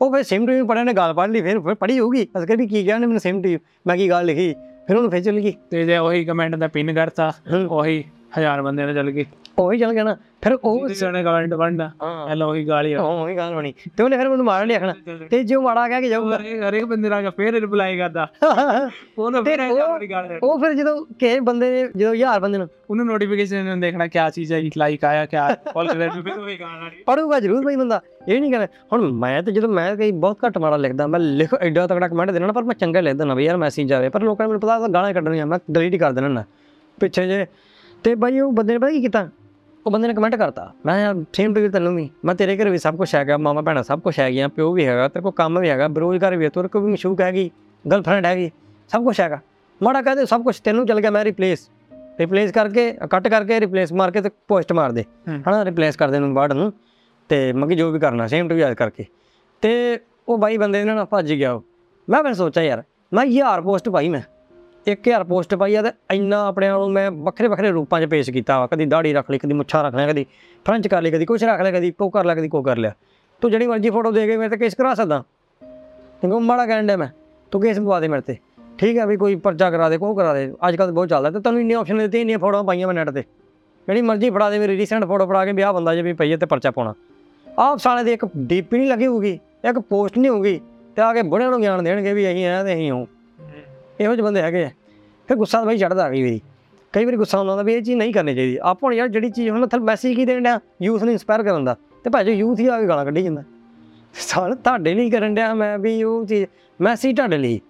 ਉਹ 0.00 0.10
ਫਿਰ 0.12 0.22
ਸੇਮ 0.22 0.46
ਟੂ 0.46 0.52
ਯੂ 0.52 0.66
ਪੜ੍ਹਿਆ 0.66 0.84
ਨੇ 0.84 0.92
ਗੱਲ 0.92 1.12
ਪੜ੍ਹ 1.14 1.32
ਲਈ 1.32 1.40
ਫਿਰ 1.40 1.60
ਫਿਰ 1.60 1.74
ਪੜ੍ਹੀ 1.74 1.98
ਹੋਊਗੀ। 1.98 2.26
ਅਸ 2.38 2.44
ਕਰ 2.44 2.56
ਵੀ 2.56 2.66
ਕੀ 2.66 2.82
ਕਿਹਾ 2.84 2.98
ਨੇ 2.98 3.06
ਮੈਨੂੰ 3.06 3.20
ਸੇਮ 3.20 3.42
ਟੂ 3.42 3.48
ਯੂ 3.48 3.58
ਮੈਂ 3.86 3.96
ਕੀ 3.96 4.08
ਗੱਲ 4.10 4.24
ਲਿਖੀ? 4.24 4.52
ਫਿਰ 4.86 4.96
ਉਹਨੂੰ 4.96 5.10
ਫਿਰ 5.10 5.22
ਚਲ 5.22 5.40
ਗਈ। 5.40 5.54
ਤੇ 5.70 5.84
ਜੇ 5.84 5.96
ਉਹੀ 5.98 6.24
ਕਮੈਂਟ 6.24 6.54
ਦਾ 6.54 6.68
ਪਿਨ 6.68 6.94
ਕਰਤਾ। 6.94 7.32
ਉਹੀ 7.70 8.04
ਹਜ਼ਾਰ 8.38 8.62
ਬੰਦੇ 8.62 8.86
ਨੇ 8.86 8.94
ਚੱਲ 8.94 9.10
ਗਈ। 9.10 9.26
ਉਹੀ 9.58 9.78
ਚਲ 9.78 9.92
ਗਿਆ 9.92 10.02
ਨਾ 10.04 10.16
ਫਿਰ 10.42 10.52
ਉਹ 10.54 10.86
ਕਿਸੇ 10.88 11.10
ਨੇ 11.10 11.22
ਕਮੈਂਟ 11.22 11.52
ਬਣਦਾ 11.54 11.90
ਹਾਂ 12.02 12.28
ਹੈਲੋ 12.28 12.48
ਉਹੀ 12.48 12.64
ਗਾਲੀ 12.68 12.94
ਉਹ 12.94 13.28
ਹੀ 13.28 13.36
ਗੱਲ 13.36 13.54
ਬਣੀ 13.54 13.72
ਤੇ 13.96 14.02
ਉਹਨੇ 14.02 14.16
ਫਿਰ 14.16 14.28
ਮੈਨੂੰ 14.28 14.44
ਮਾਰ 14.44 14.64
ਲਿਆ 14.66 14.76
ਆਖਣਾ 14.78 14.94
ਤੇ 15.30 15.42
ਜੇ 15.44 15.56
ਮਾੜਾ 15.58 15.86
ਕਹਿ 15.88 16.00
ਕੇ 16.00 16.08
ਜਾਊਗਾ 16.08 16.38
ਹਰੇਕ 16.68 16.84
ਬੰਦੇ 16.84 17.08
ਨਾਲ 17.08 17.30
ਫੇਰ 17.30 17.52
ਰਿਪਲਾਈ 17.54 17.96
ਕਰਦਾ 17.98 18.26
ਉਹਨੂੰ 19.18 19.44
ਫਿਰ 19.44 19.60
ਉਹ- 20.42 20.58
ਫਿਰ 20.60 20.72
ਜਦੋਂ 20.74 20.96
ਕਿਸੇ 21.10 21.38
ਬੰਦੇ 21.40 21.70
ਨੇ 21.72 21.86
ਜਦੋਂ 21.96 22.12
ਹਜ਼ਾਰ 22.14 22.40
ਬੰਦੇ 22.40 22.58
ਨੂੰ 22.58 22.68
ਉਹਨੂੰ 22.90 23.06
ਨੋਟੀਫਿਕੇਸ਼ਨ 23.06 23.64
ਨੂੰ 23.64 23.78
ਦੇਖਣਾ 23.80 24.06
ਕਿਆ 24.06 24.28
ਚੀਜ਼ 24.30 24.52
ਹੈ 24.52 24.60
ਲਾਈਕ 24.76 25.04
ਆਇਆ 25.04 25.26
ਕਿਆ 25.26 25.48
ਕਰ 25.66 25.94
ਰਿਹਾ 25.96 26.08
ਫਿਰ 26.12 26.32
ਉਹੀ 26.32 26.56
ਗਾਲ 26.56 26.80
ਵਾਲੀ 26.80 27.02
ਪੜੂਗਾ 27.06 27.40
ਜ਼ਰੂਰ 27.40 27.64
ਬਈ 27.64 27.76
ਬੰਦਾ 27.76 28.00
ਇਹ 28.28 28.40
ਨਹੀਂ 28.40 28.50
ਕਹਿੰਦਾ 28.50 28.66
ਹੁਣ 28.92 29.10
ਮੈਂ 29.14 29.42
ਤੇ 29.42 29.52
ਜਦੋਂ 29.52 29.68
ਮੈਂ 29.70 29.94
ਕਈ 29.96 30.10
ਬਹੁਤ 30.18 30.44
ਘੱਟ 30.46 30.58
ਮਾੜਾ 30.58 30.76
ਲਿਖਦਾ 30.76 31.06
ਮੈਂ 31.06 31.20
ਲਿਖ 31.20 31.54
ਐਡਾ 31.54 31.86
ਤਕੜਾ 31.86 32.08
ਕਮੈਂਟ 32.08 32.30
ਦੇਣਾ 32.30 32.46
ਨਾ 32.46 32.52
ਪਰ 32.52 32.62
ਮੈਂ 32.62 32.74
ਚੰਗਾ 32.74 33.00
ਲਿਖ 33.00 33.14
ਦਿੰਦਾ 33.14 33.34
ਵੀ 33.34 33.44
ਯਾਰ 33.44 33.56
ਮੈਸੇਜ 33.56 33.92
ਆਵੇ 33.92 34.08
ਪਰ 34.08 34.22
ਲੋਕਾਂ 34.22 34.46
ਨੂੰ 34.46 34.52
ਮੈਨੂੰ 34.52 34.60
ਪਤਾ 34.60 34.78
ਗਾਲਾਂ 34.88 35.12
ਕੱਢਣੀਆਂ 35.14 35.46
ਮੈਂ 35.46 35.58
ਡਿਲੀਟ 35.70 35.96
ਕਰ 35.96 36.12
ਦੇਣਾ 36.12 36.28
ਨਾ 36.28 36.44
ਪਿੱਛੇ 36.98 37.26
ਜੇ 37.26 37.44
ਤੇ 38.04 38.14
ਬਾਈ 38.16 38.40
ਉਹ 38.40 38.52
ਬੰਦੇ 38.52 38.72
ਨੇ 38.72 38.78
ਪਤਾ 38.78 38.90
ਕੀ 38.90 39.00
ਕੀਤਾ 39.00 39.28
ਉਹ 39.86 39.90
ਬੰਦੇ 39.90 40.08
ਨੇ 40.08 40.14
ਕਮੈਂਟ 40.14 40.34
ਕਰਤਾ। 40.36 40.72
ਮੈਂ 40.86 40.98
ਯਾਰ 41.00 41.24
ਸੇਮ 41.32 41.54
ਟੂ 41.54 41.68
ਤੈਨੂੰ 41.68 41.94
ਵੀ। 41.96 42.08
ਮੈਂ 42.24 42.34
ਤੇਰੇ 42.34 42.56
ਘਰ 42.56 42.68
ਵੀ 42.70 42.78
ਸਭ 42.78 42.96
ਕੁਝ 42.96 43.14
ਹੈਗਾ 43.14 43.36
ਮਾਮਾ 43.36 43.62
ਭੈਣਾਂ 43.62 43.82
ਸਭ 43.82 44.00
ਕੁਝ 44.00 44.18
ਹੈਗੀਆਂ 44.20 44.48
ਪਿਓ 44.48 44.72
ਵੀ 44.72 44.86
ਹੈਗਾ 44.86 45.08
ਤੇਰੇ 45.08 45.22
ਕੋਲ 45.22 45.32
ਕੰਮ 45.32 45.58
ਵੀ 45.60 45.68
ਹੈਗਾ 45.68 45.88
ਬੇਰੁਜ਼ਗਾਰ 45.88 46.36
ਵੀ 46.36 46.44
ਹੈ 46.44 46.50
ਤੇਰੇ 46.50 46.68
ਕੋਲ 46.68 46.82
ਵੀ 46.82 46.92
ਮਸ਼ੂਕ 46.92 47.20
ਹੈਗੀ 47.20 47.50
ਗਰਲਫ੍ਰੈਂਡ 47.84 48.26
ਹੈਗੀ 48.26 48.50
ਸਭ 48.90 49.04
ਕੁਝ 49.04 49.20
ਹੈਗਾ। 49.20 49.40
ਮਾੜਾ 49.80 50.02
ਕਹਦੇ 50.02 50.26
ਸਭ 50.26 50.42
ਕੁਝ 50.42 50.58
ਤੈਨੂੰ 50.60 50.86
ਚੱਲ 50.86 51.00
ਗਿਆ 51.00 51.10
ਮੈਂ 51.10 51.24
ਰਿਪਲੇਸ 51.24 51.68
ਰਿਪਲੇਸ 52.20 52.52
ਕਰਕੇ 52.52 52.90
ਕੱਟ 53.10 53.28
ਕਰਕੇ 53.28 53.60
ਰਿਪਲੇਸ 53.60 53.92
ਮਾਰ 53.92 54.10
ਕੇ 54.10 54.20
ਤੇ 54.20 54.30
ਪੋਸਟ 54.48 54.72
ਮਾਰ 54.72 54.92
ਦੇ। 54.92 55.04
ਹਨਾ 55.28 55.64
ਰਿਪਲੇਸ 55.64 55.96
ਕਰ 55.96 56.10
ਦੇ 56.10 56.18
ਨੂੰ 56.18 56.34
ਵਰਡ 56.34 56.52
ਨੂੰ। 56.52 56.72
ਤੇ 57.28 57.52
ਮਗੀ 57.52 57.74
ਜੋ 57.74 57.90
ਵੀ 57.90 57.98
ਕਰਨਾ 57.98 58.26
ਸੇਮ 58.26 58.48
ਟੂ 58.48 58.54
ਯਾਦ 58.54 58.74
ਕਰਕੇ। 58.74 59.04
ਤੇ 59.62 59.98
ਉਹ 60.28 60.38
ਬਾਈ 60.38 60.56
ਬੰਦੇ 60.56 60.84
ਨੇ 60.84 60.94
ਨਾ 60.94 61.04
ਭੱਜ 61.04 61.32
ਗਿਆ 61.32 61.52
ਉਹ। 61.52 61.62
ਮੈਂ 62.08 62.22
ਫਿਰ 62.22 62.34
ਸੋਚਿਆ 62.34 62.62
ਯਾਰ 62.62 62.82
ਮੈਂ 63.12 63.24
ਹਜ਼ਾਰ 63.26 63.60
ਪੋਸਟ 63.60 63.88
ਪਾਈ 63.88 64.08
ਮੈਂ। 64.08 64.20
1000 64.92 65.24
ਪੋਸਟ 65.24 65.54
ਪਾਈ 65.54 65.74
ਆ 65.74 65.82
ਤੇ 65.82 65.88
ਇੰਨਾ 66.12 66.46
ਆਪਣੇ 66.46 66.68
ਆਪ 66.68 66.80
ਨੂੰ 66.80 66.92
ਮੈਂ 66.92 67.10
ਵੱਖਰੇ 67.10 67.48
ਵੱਖਰੇ 67.48 67.70
ਰੂਪਾਂ 67.70 68.00
'ਚ 68.00 68.04
ਪੇਸ਼ 68.04 68.30
ਕੀਤਾ 68.30 68.60
ਵਾ। 68.60 68.66
ਕਦੀ 68.66 68.86
ਦਾੜੀ 68.86 69.12
ਰੱਖ 69.12 69.30
ਲਈ, 69.30 69.38
ਕਦੀ 69.38 69.54
ਮੁੱਛਾਂ 69.54 69.84
ਰੱਖ 69.84 69.94
ਲਿਆ, 69.94 70.08
ਕਦੀ 70.08 70.26
ਫਰੰਚ 70.64 70.88
ਕਰ 70.88 71.02
ਲਈ, 71.02 71.10
ਕਦੀ 71.10 71.24
ਕੁਛ 71.24 71.44
ਰੱਖ 71.44 71.60
ਲਿਆ, 71.60 71.72
ਕਦੀ 71.72 71.90
ਕੋ 71.90 72.10
ਕਰ 72.10 72.24
ਲਿਆ, 72.24 72.34
ਕਦੀ 72.34 72.48
ਕੋ 72.48 72.62
ਕਰ 72.62 72.76
ਲਿਆ। 72.76 72.92
ਤੂੰ 73.40 73.50
ਜਿਹੜੀ 73.50 73.66
ਮਰਜ਼ੀ 73.66 73.90
ਫੋਟੋ 73.90 74.12
ਦੇ 74.12 74.26
ਕੇ 74.26 74.36
ਮੇਰੇ 74.36 74.48
ਤੇ 74.48 74.56
ਕੇਸ 74.56 74.74
ਕਰਾ 74.74 74.94
ਸਕਦਾ। 74.94 75.24
ਕਿਉਂਕਿ 76.20 76.38
ਮਾੜਾ 76.38 76.66
ਕਹਿਣ 76.66 76.86
ਡਿਆ 76.86 76.96
ਮੈਂ। 76.96 77.08
ਤੂੰ 77.50 77.62
ਕੇਸ 77.62 77.78
ਪਵਾ 77.78 78.00
ਦੇ 78.00 78.08
ਮੇਰੇ 78.08 78.22
ਤੇ। 78.22 78.36
ਠੀਕ 78.78 78.96
ਹੈ 78.96 79.06
ਵੀ 79.06 79.16
ਕੋਈ 79.16 79.34
ਪਰਚਾ 79.34 79.70
ਕਰਾ 79.70 79.88
ਦੇ 79.88 79.98
ਕੋ 79.98 80.14
ਕਰਾ 80.14 80.34
ਦੇ। 80.34 80.54
ਅੱਜ 80.68 80.76
ਕੱਲ੍ਹ 80.76 80.92
ਬਹੁਤ 80.92 81.08
ਚੱਲਦਾ 81.08 81.30
ਤੇ 81.30 81.40
ਤੈਨੂੰ 81.40 81.60
ਇੰਨੇ 81.60 81.74
ਆਪਸ਼ਨ 81.74 81.98
ਦਿੱਤੇ, 81.98 82.20
ਇੰਨੀਆਂ 82.20 82.38
ਫੋਟੋਆਂ 82.38 82.64
ਪਾਈਆਂ 82.64 82.86
ਮੈਂ 82.86 82.94
ਨੈਟ 82.94 83.10
ਤੇ। 83.10 83.20
ਜਿਹੜੀ 83.86 84.02
ਮਰਜ਼ੀ 84.02 84.30
ਫੜਾ 84.30 84.50
ਦੇ, 84.50 84.58
ਮੇਰੀ 84.58 84.76
ਰੀਸੈਂਟ 84.76 85.04
ਫੋਟੋ 85.04 85.26
ਫੜਾ 85.26 85.44
ਕੇ 85.44 85.52
ਵਿਆਹ 85.52 85.72
ਬੰਦਾ 85.72 85.94
ਜੇ 85.94 86.02
ਵੀ 86.02 86.12
ਪਈ 86.12 86.32
ਹੈ 86.32 86.36
ਤੇ 86.36 86.46
ਪਰਚਾ 86.46 86.70
ਪਾਉਣਾ। 86.70 86.94
ਆਪ 87.58 87.78
ਸਾਲੇ 87.78 88.04
ਦੇ 88.04 88.12
ਇੱਕ 88.12 88.26
ਡੀਪੀ 88.36 88.78
ਨਹੀਂ 88.78 88.90
ਲੱਗੀ 88.90 89.06
ਹੋਊਗੀ, 89.06 89.38
ਇੱਕ 89.68 89.78
ਪੋਸਟ 89.78 90.18
ਨਹੀਂ 90.18 90.30
ਹੋਊਗੀ, 90.30 90.60
ਤੇ 90.96 91.02
ਆ 91.02 91.12
ਕੇ 91.12 91.22
ਬੁੜਿਆਂ 91.22 91.50
ਨੂੰ 91.50 91.60
ਗਿਆਨ 91.60 91.84
ਦੇਣਗੇ 91.84 92.12
ਵੀ 92.12 92.28
ਅਸੀਂ 92.28 92.46
ਆ 92.46 92.64
ਤੇ 92.64 92.74
ਅਸੀਂ 92.74 92.90
ਹਾਂ 92.90 93.06
ਇਹੋ 94.00 94.14
ਜਿਹੇ 94.14 94.24
ਬੰਦੇ 94.24 94.42
ਹੈਗੇ 94.42 94.64
ਆ। 94.64 94.70
ਫਿਰ 95.28 95.36
ਗੁੱਸਾ 95.36 95.58
ਤਾਂ 95.58 95.66
ਬਈ 95.66 95.78
ਚੜਦਾ 95.78 96.08
ਕਈ 96.10 96.22
ਵਾਰੀ 96.22 96.40
ਕਈ 96.92 97.04
ਵਾਰੀ 97.04 97.16
ਗੁੱਸਾ 97.16 97.38
ਆਉਂਦਾ 97.38 97.62
ਵੀ 97.62 97.74
ਇਹ 97.74 97.82
ਚੀਜ਼ 97.82 97.96
ਨਹੀਂ 97.96 98.12
ਕਰਨੀ 98.12 98.34
ਚਾਹੀਦੀ। 98.34 98.56
ਆਪਾਂ 98.56 98.86
ਹੁਣ 98.86 98.94
ਯਾਰ 98.94 99.08
ਜਿਹੜੀ 99.08 99.30
ਚੀਜ਼ 99.30 99.50
ਹੁਣ 99.50 99.66
ਥਲ 99.66 99.80
ਮੈਸੇਜ 99.80 100.16
ਕੀ 100.16 100.24
ਦੇਣ 100.24 100.42
ਡਿਆ? 100.42 100.60
ਯੂਥ 100.82 101.02
ਨੂੰ 101.02 101.12
ਇਨਸਪਾਇਰ 101.12 101.42
ਕਰਨ 101.42 101.64
ਦਾ। 101.64 101.76
ਤੇ 102.04 102.10
ਭਾਜੀ 102.10 102.32
ਯੂਥ 102.32 102.60
ਹੀ 102.60 102.66
ਆ 102.66 102.80
ਕੇ 102.80 102.86
ਗਾਲਾਂ 102.88 103.04
ਕੱਢੀ 103.04 103.22
ਜਾਂਦਾ। 103.22 103.42
ਸਾਲ 104.14 104.54
ਤੁਹਾਡੇ 104.54 104.94
ਲਈ 104.94 105.10
ਕਰਨ 105.10 105.34
ਡਿਆ 105.34 105.54
ਮੈਂ 105.54 105.78
ਵੀ 105.78 106.02
ਉਹ 106.02 106.26
ਚੀਜ਼। 106.26 106.44
ਮੈਸੇਜ 106.80 107.16
ਤੁਹਾਡੇ 107.16 107.38
ਲਈ। 107.38 107.60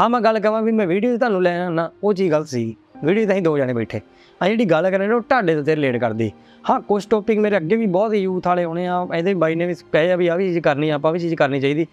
ਹਾਂ 0.00 0.08
ਮੈਂ 0.10 0.20
ਗੱਲ 0.20 0.40
ਕਰਾਂ 0.40 0.62
ਵੀ 0.62 0.72
ਮੈਂ 0.72 0.86
ਵੀਡੀਓ 0.86 1.16
ਤੁਹਾਨੂੰ 1.16 1.42
ਲੈ 1.42 1.58
ਆਣਾ 1.58 1.90
ਉਹ 2.04 2.14
ਚੀਜ਼ 2.14 2.30
ਗਲਤ 2.32 2.48
ਸੀ 2.48 2.76
ਵੀਡੀਓ 3.04 3.26
ਤਾਂ 3.26 3.32
ਅਸੀਂ 3.32 3.42
ਦੋ 3.42 3.58
ਜਣੇ 3.58 3.72
ਬੈਠੇ। 3.72 4.00
ਆ 4.42 4.48
ਜਿਹੜੀ 4.48 4.64
ਗੱਲ 4.64 4.90
ਕਰ 4.90 4.98
ਰਹੇ 4.98 5.06
ਨੇ 5.06 5.14
ਉਹ 5.14 5.20
ਤੁਹਾਡੇ 5.20 5.62
ਤੇ 5.62 5.76
ਰਿਲੇਟ 5.76 5.96
ਕਰਦੀ। 5.96 6.30
ਹਾਂ 6.70 6.80
ਕੁਝ 6.80 7.06
ਟੌਪਿਕ 7.06 7.38
ਮੇਰੇ 7.38 7.56
ਅੱਗੇ 7.56 7.76
ਵੀ 7.76 7.86
ਬਹੁਤ 7.86 8.14
ਯੂਥ 8.14 8.46
ਵਾਲੇ 8.46 8.64
ਆਉਣੇ 8.64 8.86
ਆ। 8.86 9.06
ਇਹਦੇ 9.16 9.34
ਬਾਈ 9.34 9.54
ਨੇ 9.54 9.66
ਵੀ 9.66 9.74
ਕਹੇ 9.92 10.12
ਆ 10.12 10.16
ਵੀ 10.16 10.28
ਆ 10.28 10.36
ਵੀ 10.36 10.46
ਚੀਜ਼ 10.48 10.58
ਕਰਨੀ 10.58 10.90
ਆ, 10.90 10.94
ਆਪਾਂ 10.94 11.12
ਵੀ 11.12 11.18
ਚੀਜ਼ 11.18 11.34
ਕਰਨੀ 11.34 11.60
ਚਾਹੀਦੀ। 11.60 11.86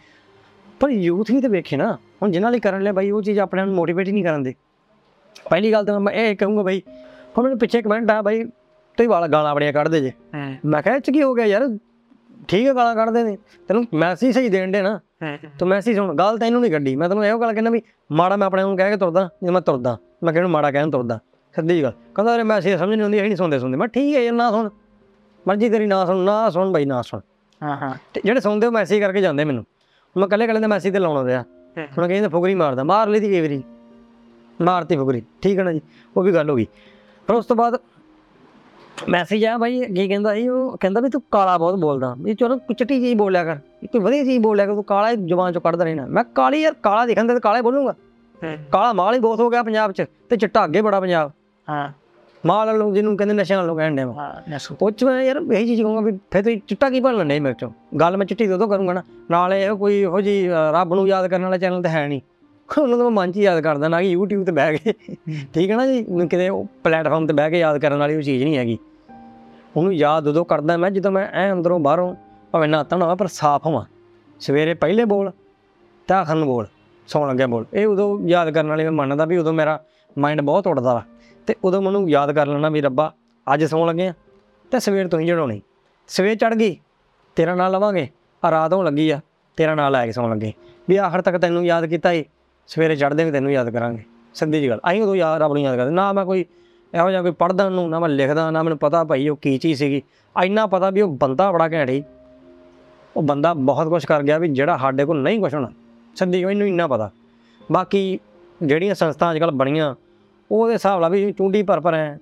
ਪਰ 0.79 0.89
ਯੂਥ 0.89 1.31
ਵੀ 1.31 1.41
ਤੇ 1.41 1.47
ਵੇਖੇ 1.47 1.77
ਨਾ। 1.77 1.97
ਹੁਣ 2.21 2.31
ਜਿਨ੍ਹਾਂ 2.31 2.51
ਲਈ 2.51 2.59
ਕਰਨ 2.59 2.81
ਲਿਆ 2.81 2.93
ਬਾਈ 2.93 3.11
ਉਹ 3.11 3.21
ਚੀਜ਼ 3.21 3.39
ਆਪਣੇ 3.39 3.61
ਆਪ 3.61 3.67
ਨੂੰ 3.67 3.75
ਮੋਟੀਵੇਟ 3.75 4.07
ਹੀ 4.07 4.11
ਨਹੀਂ 4.11 4.23
ਕਰਨ 4.23 4.43
ਦੇ। 4.43 4.53
ਪਹਿਲੀ 5.49 5.71
ਗੱਲ 5.71 5.85
ਤਾਂ 5.85 5.99
ਮੈਂ 5.99 6.13
ਇਹ 6.13 6.35
ਕਹੂੰਗਾ 6.35 6.63
ਬਾਈ 6.63 6.81
ਹੁਣ 7.37 7.43
ਮੈਨੂੰ 7.43 7.59
ਪਿੱਛੇ 7.59 7.81
ਕਮੈਂਟ 7.81 8.11
ਆ 8.11 8.21
ਬਾਈ 8.21 8.43
ਤੁਸੀਂ 8.43 9.09
ਵਾਲਾ 9.09 9.27
ਗਾਲਾਂ 9.27 9.53
ਬੜੀਆਂ 9.55 9.73
ਕੱਢਦੇ 9.73 9.99
ਜੇ। 10.01 10.11
ਮੈਂ 10.65 10.81
ਕਿਹਾ 10.81 10.95
ਇਹ 10.95 10.99
'ਚ 11.01 11.09
ਕੀ 11.11 11.21
ਹੋ 11.23 11.33
ਗਿਆ 11.33 11.45
ਯਾਰ 11.45 11.67
ਠੀਕ 12.47 12.67
ਹੈ 12.67 12.73
ਗਾਲਾਂ 12.73 12.95
ਕੱਢਦੇ 12.95 13.23
ਨੇ 13.23 13.37
ਤੈਨੂੰ 13.67 13.85
ਮੈਸੇਜ 13.93 14.33
ਸਹੀ 14.35 14.49
ਦੇਣ 14.49 14.71
ਦੇ 14.71 14.81
ਨਾ। 14.81 14.99
ਤੂੰ 15.59 15.67
ਮੈਸੇਜ 15.67 15.95
ਸੁਣ 15.95 16.13
ਗੱਲ 16.15 16.37
ਤਾਂ 16.37 16.47
ਇਹਨੂੰ 16.47 16.61
ਨਹੀਂ 16.61 16.71
ਕੱਢੀ। 16.71 16.95
ਮੈਂ 16.95 17.09
ਤੈਨੂੰ 17.09 17.25
ਇਹੋ 17.25 17.39
ਗੱਲ 17.39 17.53
ਕਹਿੰਦਾ 17.53 17.71
ਵੀ 17.71 17.81
ਮਾੜਾ 18.11 18.35
ਮੈਂ 18.35 18.47
ਆਪਣੇ 18.47 18.61
ਨੂੰ 18.63 18.75
ਕਹਿ 18.77 18.91
ਕੇ 18.91 18.97
ਤੁਰਦਾ 18.97 19.27
ਜੇ 19.43 19.51
ਮੈਂ 19.51 19.61
ਤੁਰਦਾ 19.61 19.97
ਮੈਂ 20.23 20.33
ਕਿਹਨੂੰ 20.33 20.49
ਮਾੜਾ 20.51 20.71
ਕਹਿਣ 20.71 20.91
ਤੁਰਦਾ 20.91 21.19
ਸਿੱਧੀ 21.55 21.81
ਗੱਲ। 21.83 21.93
ਕਹਿੰਦਾ 22.15 22.35
ਅਰੇ 22.35 22.43
ਮੈਸੇਜ 22.43 22.77
ਸਮਝ 22.79 22.89
ਨਹੀਂ 22.89 23.01
ਆਉਂਦੀ 23.01 23.17
ਅਸੀਂ 23.17 23.27
ਨਹੀਂ 23.27 23.37
ਸੁਣਦੇ 23.37 23.59
ਸੁਣਦੇ। 23.59 23.77
ਮੈਂ 23.77 23.87
ਠੀਕ 23.87 24.15
ਹੈ 24.15 24.21
ਯਾਰ 24.21 24.33
ਨਾ 24.33 24.49
ਸੁਣ। 24.51 24.69
ਮਰਜ਼ੀ 25.45 25.69
ਤੇਰੀ 25.69 25.85
ਨਾ 25.87 26.05
ਸੁਣ 26.05 26.17
ਨਾ 26.23 26.49
ਸੁਣ 26.49 26.71
ਬਾਈ 26.71 26.85
ਨਾ 26.85 27.01
ਸੁਣ। 27.01 27.21
ਹਾਂ 27.61 27.75
ਹਾਂ। 27.77 27.93
ਜਿਹੜੇ 28.23 28.39
ਸੁਣਦੇ 28.39 28.67
ਉਹ 28.67 28.71
ਮੈਸੇਜ 28.71 29.01
ਕਰਕੇ 29.01 29.21
ਜਾਂਦੇ 29.21 29.45
ਮੈਨੂੰ। 29.45 29.65
ਮੈਂ 30.15 30.27
ਕੱਲੇ 30.27 30.47
ਕੱਲੇ 30.47 30.59
ਦਾ 30.59 30.67
ਮੈਸੇਜ 30.67 30.93
ਤੇ 30.93 30.99
ਲਾਉਣਾ 30.99 31.23
ਰਿਹਾ 31.25 31.43
ਹੁਣ 31.77 32.07
ਕਹਿੰਦੇ 32.07 32.27
ਫੁਗਰੀ 32.27 32.55
ਮਾਰਦਾ 32.55 32.83
ਮਾਰ 32.83 33.07
ਲਈ 33.07 33.19
ਦੀ 33.19 33.29
ਕਈ 33.29 33.41
ਵਾਰੀ। 33.41 33.63
ਮਾਰਤੀ 34.61 34.95
ਫੁਗਰੀ 34.95 35.23
ਠੀਕ 35.41 35.59
ਹੈ 35.59 35.63
ਨਾ 35.63 35.73
ਜੀ? 35.73 35.81
ਉਹ 36.17 36.23
ਵੀ 36.23 36.33
ਗੱਲ 36.33 36.49
ਹੋ 36.49 36.55
ਗਈ। 36.55 36.67
ਪਰ 37.27 37.35
ਉਸ 37.35 37.45
ਤੋਂ 37.45 37.55
ਬਾਅਦ 37.55 37.77
ਮੈਸੇਜ 39.09 39.45
ਆ 39.45 39.57
ਬਾਈ 39.57 39.85
ਕੀ 39.85 40.07
ਕਹਿੰਦਾ 40.07 40.33
ਸੀ? 40.33 40.47
ਉਹ 40.47 40.77
ਕਹਿੰਦਾ 40.77 41.01
ਵੀ 41.01 41.09
ਤੂੰ 41.09 41.21
ਕਾਲਾ 41.31 41.57
ਬਹੁਤ 41.57 41.75
ਬੋਲਦਾ। 41.75 42.15
ਵੀ 42.19 42.33
ਚਲੋ 42.33 42.57
ਚਿੱਟੀ 42.57 42.99
ਚੀਜ਼ 42.99 43.17
ਬੋਲਿਆ 43.17 43.43
ਕਰ। 43.43 43.55
ਕੋਈ 43.85 44.01
ਵਧੀਆ 44.01 44.23
ਚੀਜ਼ 44.23 44.43
ਬੋਲਿਆ 44.43 44.65
ਕਰ 44.65 44.73
ਤੂੰ 44.73 44.83
ਕਾਲਾ 44.83 45.13
ਜ਼ੁਬਾਨ 45.13 45.53
ਚੋਂ 45.53 45.61
ਕੱਢਦਾ 45.61 45.83
ਰਹਿਣਾ। 45.83 46.05
ਮੈਂ 46.05 46.23
ਕਾਲੀ 46.23 46.61
ਯਾਰ 46.61 46.73
ਕਾਲਾ 46.73 47.05
ਦਿਖਣ 47.05 47.27
ਤਾਂ 47.27 47.39
ਕਾਲਾ 47.39 47.61
ਬੋਲੂੰਗਾ। 47.61 47.95
ਕਾਲਾ 48.71 48.93
ਮਾਲ 48.93 49.13
ਹੀ 49.13 49.19
ਬਹੁਤ 49.19 49.39
ਹੋ 49.39 49.49
ਗਿਆ 49.49 49.63
ਪੰਜਾਬ 49.63 49.91
'ਚ 49.91 50.05
ਤੇ 50.29 50.37
ਚਿੱਟਾ 50.37 50.65
ਅੱਗੇ 50.65 50.81
ਬੜਾ 50.81 50.99
ਪੰਜਾਬ। 50.99 51.31
ਹਾਂ। 51.69 51.91
ਮਾਲ 52.45 52.77
ਲੋਕ 52.77 52.93
ਜਿਹਨੂੰ 52.93 53.17
ਕਹਿੰਦੇ 53.17 53.33
ਨਸ਼ਿਆਂ 53.33 53.63
ਲੋਕ 53.63 53.77
ਕਹਿੰਦੇ 53.77 54.01
ਆ 54.01 54.11
ਹਾਂ 54.11 54.51
ਨਸੂ। 54.51 54.75
ਉਹ 54.81 54.91
'ਚ 54.91 55.03
ਮੈਂ 55.03 55.23
ਯਾਰ 55.23 55.37
ਇਹੀ 55.53 55.65
ਚੀਜ਼ 55.65 55.81
ਕਹੂੰਗਾ 55.81 56.01
ਵੀ 56.01 56.11
ਫਿਰ 56.31 56.43
ਤੁਸੀਂ 56.43 56.61
ਚਿੱਟਾ 56.67 56.89
ਕੀ 56.89 56.99
ਭਾਲਣਾ 56.99 57.23
ਨਹੀਂ 57.23 57.41
ਮੇਰੇ 57.41 57.55
ਚੋਂ? 57.59 57.71
ਗੱਲ 57.99 58.17
ਮੈਂ 58.17 58.25
ਚਿੱਟੀ 58.25 58.47
ਉਦੋਂ 58.47 58.67
ਕਰੂੰਗਾ 58.67 58.93
ਨਾ। 58.93 59.03
ਨਾਲੇ 59.31 59.63
ਇਹ 59.63 59.71
ਕੋਈ 59.71 60.01
ਇਹੋ 60.01 60.21
ਜੀ 60.21 60.49
ਰੱਬ 60.73 60.93
ਨੂੰ 60.93 61.07
ਯਾਦ 61.07 61.27
ਕਰਨ 61.27 61.43
ਵਾਲਾ 61.43 61.57
ਚੈਨਲ 61.57 61.81
ਤਾਂ 61.81 61.91
ਹੈ 61.91 62.07
ਨਹੀਂ। 62.07 62.21
ਉਹਨਾਂ 62.81 62.97
ਨੂੰ 62.97 63.11
ਮੈਂ 63.11 63.11
ਮਨ 63.11 63.31
'ਚ 63.31 63.37
ਯਾਦ 63.37 63.61
ਕਰਦਾ 63.61 63.87
ਨਾ 63.87 64.01
ਕਿ 64.01 64.17
YouTube 64.17 64.43
ਤੇ 64.43 64.51
ਬਹਿ 64.51 64.77
ਕੇ। 64.77 64.93
ਠੀਕ 65.53 65.71
ਹੈ 65.71 65.75
ਨਾ 65.75 65.87
ਜੀ? 65.87 66.03
ਕਿਤੇ 66.03 66.49
ਉਹ 66.49 66.65
ਪਲੇਟਫਾਰਮ 66.83 67.27
ਤੇ 67.27 67.33
ਬਹਿ 67.33 67.51
ਕੇ 67.51 67.59
ਯਾਦ 67.59 67.77
ਕਰਨ 67.77 67.97
ਵਾਲੀ 67.97 68.15
ਉਹ 68.15 68.21
ਚੀਜ਼ 68.21 68.43
ਨਹੀਂ 68.43 68.57
ਹੈਗੀ। 68.57 68.77
ਉਹਨੂੰ 69.77 69.93
ਯਾਦ 69.93 70.27
ਉਦੋਂ 70.27 70.45
ਕਰਦਾ 70.45 70.77
ਮੈਂ 70.77 70.91
ਜਦੋਂ 70.91 71.11
ਮੈਂ 71.11 71.27
ਐ 71.33 71.51
ਅੰਦਰੋਂ 71.51 71.79
ਬਾਹਰੋਂ 71.79 72.15
ਭਾਵੇਂ 72.51 72.69
ਨਹਾਤਾ 72.69 72.97
ਨਾ 72.97 73.15
ਪਰ 73.15 73.27
ਸਾਫ਼ 73.27 73.65
ਹੋਵਾਂ। 73.65 73.85
ਸਵੇਰੇ 74.39 74.73
ਪਹਿਲੇ 74.73 75.05
ਬੋਲ 75.05 75.31
ਤੇ 76.07 76.13
ਆਖਰ 76.13 76.35
ਨੂੰ 76.35 76.47
ਬੋਲ 76.47 76.67
ਸੌਣ 77.07 77.29
ਲੱਗਿਆ 77.29 77.47
ਬੋਲ। 77.47 77.65
ਇਹ 77.73 77.87
ਉਦੋਂ 77.87 78.27
ਯਾਦ 78.27 78.49
ਕਰਨ 78.49 78.67
ਵਾਲੀ 78.67 78.83
ਮੈਂ 78.83 78.91
ਮੰਨਦਾ 78.91 79.25
ਵੀ 79.25 79.37
ਉਦੋਂ 79.37 79.53
ਮੇਰਾ 79.53 79.79
ਮਾਈਂਡ 80.17 80.41
ਬਹੁਤ 80.41 80.67
ਉੱਡਦਾ 80.67 80.93
ਵਾ। 80.93 81.03
ਤੇ 81.49 81.55
ਉਦੋਂ 81.63 81.81
ਮੈਨੂੰ 81.81 82.09
ਯਾਦ 82.09 82.31
ਕਰ 82.31 82.47
ਲੈਣਾ 82.47 82.69
ਵੀ 82.69 82.81
ਰੱਬਾ, 82.81 83.13
ਅੱਜ 83.53 83.63
ਸੌਣ 83.63 83.87
ਲੱਗੇ 83.87 84.07
ਆ 84.07 84.13
ਤੇ 84.71 84.79
ਸਵੇਰ 84.79 85.07
ਤੋਂ 85.07 85.19
ਹੀ 85.19 85.25
ਜੜਾਉਣੀ। 85.25 85.61
ਸਵੇਰ 86.07 86.35
ਚੜ 86.35 86.55
ਗਈ, 86.55 86.77
ਤੇਰਾ 87.35 87.55
ਨਾਂ 87.55 87.69
ਲਵਾਂਗੇ 87.69 88.09
ਆ 88.45 88.51
ਰਾਤ 88.51 88.73
ਹੋਣ 88.73 88.85
ਲੱਗੀ 88.85 89.09
ਆ, 89.09 89.19
ਤੇਰਾ 89.57 89.75
ਨਾਂ 89.75 89.91
ਲੈ 89.91 90.05
ਕੇ 90.05 90.11
ਸੌਣ 90.11 90.29
ਲੱਗੇ। 90.29 90.53
ਵੀ 90.89 90.97
ਆਖਰ 90.97 91.21
ਤੱਕ 91.21 91.37
ਤੈਨੂੰ 91.37 91.65
ਯਾਦ 91.65 91.85
ਕੀਤਾ 91.85 92.11
ਏ, 92.11 92.25
ਸਵੇਰੇ 92.67 92.95
ਚੜ੍ਹਦੇ 92.95 93.23
ਵੀ 93.23 93.31
ਤੈਨੂੰ 93.31 93.51
ਯਾਦ 93.51 93.69
ਕਰਾਂਗੇ। 93.69 94.03
ਸਿੱਧੀ 94.33 94.61
ਜੀ 94.61 94.69
ਗੱਲ 94.69 94.79
ਅਸੀਂ 94.89 95.01
ਉਦੋਂ 95.03 95.15
ਯਾਦ, 95.15 95.41
ਰੱਬ 95.41 95.53
ਨੂੰ 95.53 95.61
ਯਾਦ 95.61 95.75
ਕਰਦੇ। 95.75 95.91
ਨਾ 95.91 96.13
ਮੈਂ 96.13 96.25
ਕੋਈ 96.25 96.45
ਇਹੋ 96.93 97.09
ਜਿਹਾ 97.09 97.21
ਕੋਈ 97.21 97.31
ਪੜ੍ਹਦਾ 97.31 97.69
ਨੂੰ 97.69 97.89
ਨਾ 97.89 97.99
ਮੈਂ 97.99 98.09
ਲਿਖਦਾ, 98.09 98.51
ਨਾ 98.51 98.63
ਮੈਨੂੰ 98.63 98.77
ਪਤਾ 98.77 99.03
ਭਾਈ 99.03 99.29
ਉਹ 99.29 99.37
ਕੀ 99.37 99.57
ਚੀਜ਼ 99.57 99.79
ਸੀਗੀ। 99.79 100.01
ਇੰਨਾ 100.43 100.65
ਪਤਾ 100.67 100.89
ਵੀ 100.89 101.01
ਉਹ 101.01 101.17
ਬੰਦਾ 101.17 101.51
ਬੜਾ 101.51 101.69
ਘੈਂਟ 101.69 101.89
ਸੀ 101.89 102.03
ਉਹ 103.17 103.23
ਬੰਦਾ 103.23 103.53
ਬਹੁਤ 103.53 103.87
ਕੁਝ 103.87 104.05
ਕਰ 104.05 104.23
ਗਿਆ 104.23 104.37
ਵੀ 104.37 104.47
ਜਿਹੜਾ 104.47 104.77
ਸਾਡੇ 104.77 105.05
ਕੋਲ 105.05 105.21
ਨਹੀਂ 105.21 105.39
ਕੁਝ 105.39 105.55
ਹੋਣਾ। 105.55 105.71
ਸਿੱਧੀ 106.15 106.45
ਮੈਨੂੰ 106.45 106.67
ਇੰਨਾ 106.67 106.87
ਪਤਾ। 106.87 107.09
ਬਾਕੀ 107.71 108.19
ਜਿਹੜੀਆਂ 108.63 108.95
ਸੰਸਥਾ 108.95 109.31
ਅੱਜ 109.31 109.37
ਕੱਲ੍ਹ 109.37 109.51
ਬਣੀਆਂ 109.51 109.95
ਉਹਦੇ 110.51 110.73
ਹਿਸਾਬ 110.73 111.01
ਨਾਲ 111.01 111.11
ਵੀ 111.11 111.31
ਚੁੰਡੀ 111.31 111.63
ਭਰ 111.63 111.79
ਭਰ 111.79 111.93
ਐ 111.93 112.15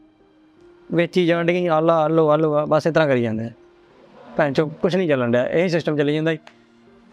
ਵੇਚੀ 0.94 1.26
ਜਾਣ 1.26 1.46
ਡੀ 1.46 1.68
ਆਲਾ 1.68 2.04
ਆਲੋ 2.04 2.30
ਆਲੋ 2.30 2.54
ਆ, 2.54 2.66
ਬਸ 2.66 2.88
ਇਸ 2.88 2.94
ਤਰ੍ਹਾਂ 2.94 3.08
ਕਰੀ 3.08 3.22
ਜਾਂਦੇ 3.24 3.46
ਆ। 3.46 3.50
ਭੈਣ 4.38 4.54
ਚੋ 4.54 4.66
ਕੁਝ 4.68 4.96
ਨਹੀਂ 4.96 5.08
ਚੱਲਣ 5.08 5.32
ਡਿਆ 5.32 5.46
ਇਹ 5.48 5.70
ਸਿਸਟਮ 5.70 5.98
ਚੱਲੀ 5.98 6.16
ਜਾਂਦਾ 6.16 6.34
ਜੀ। 6.34 6.40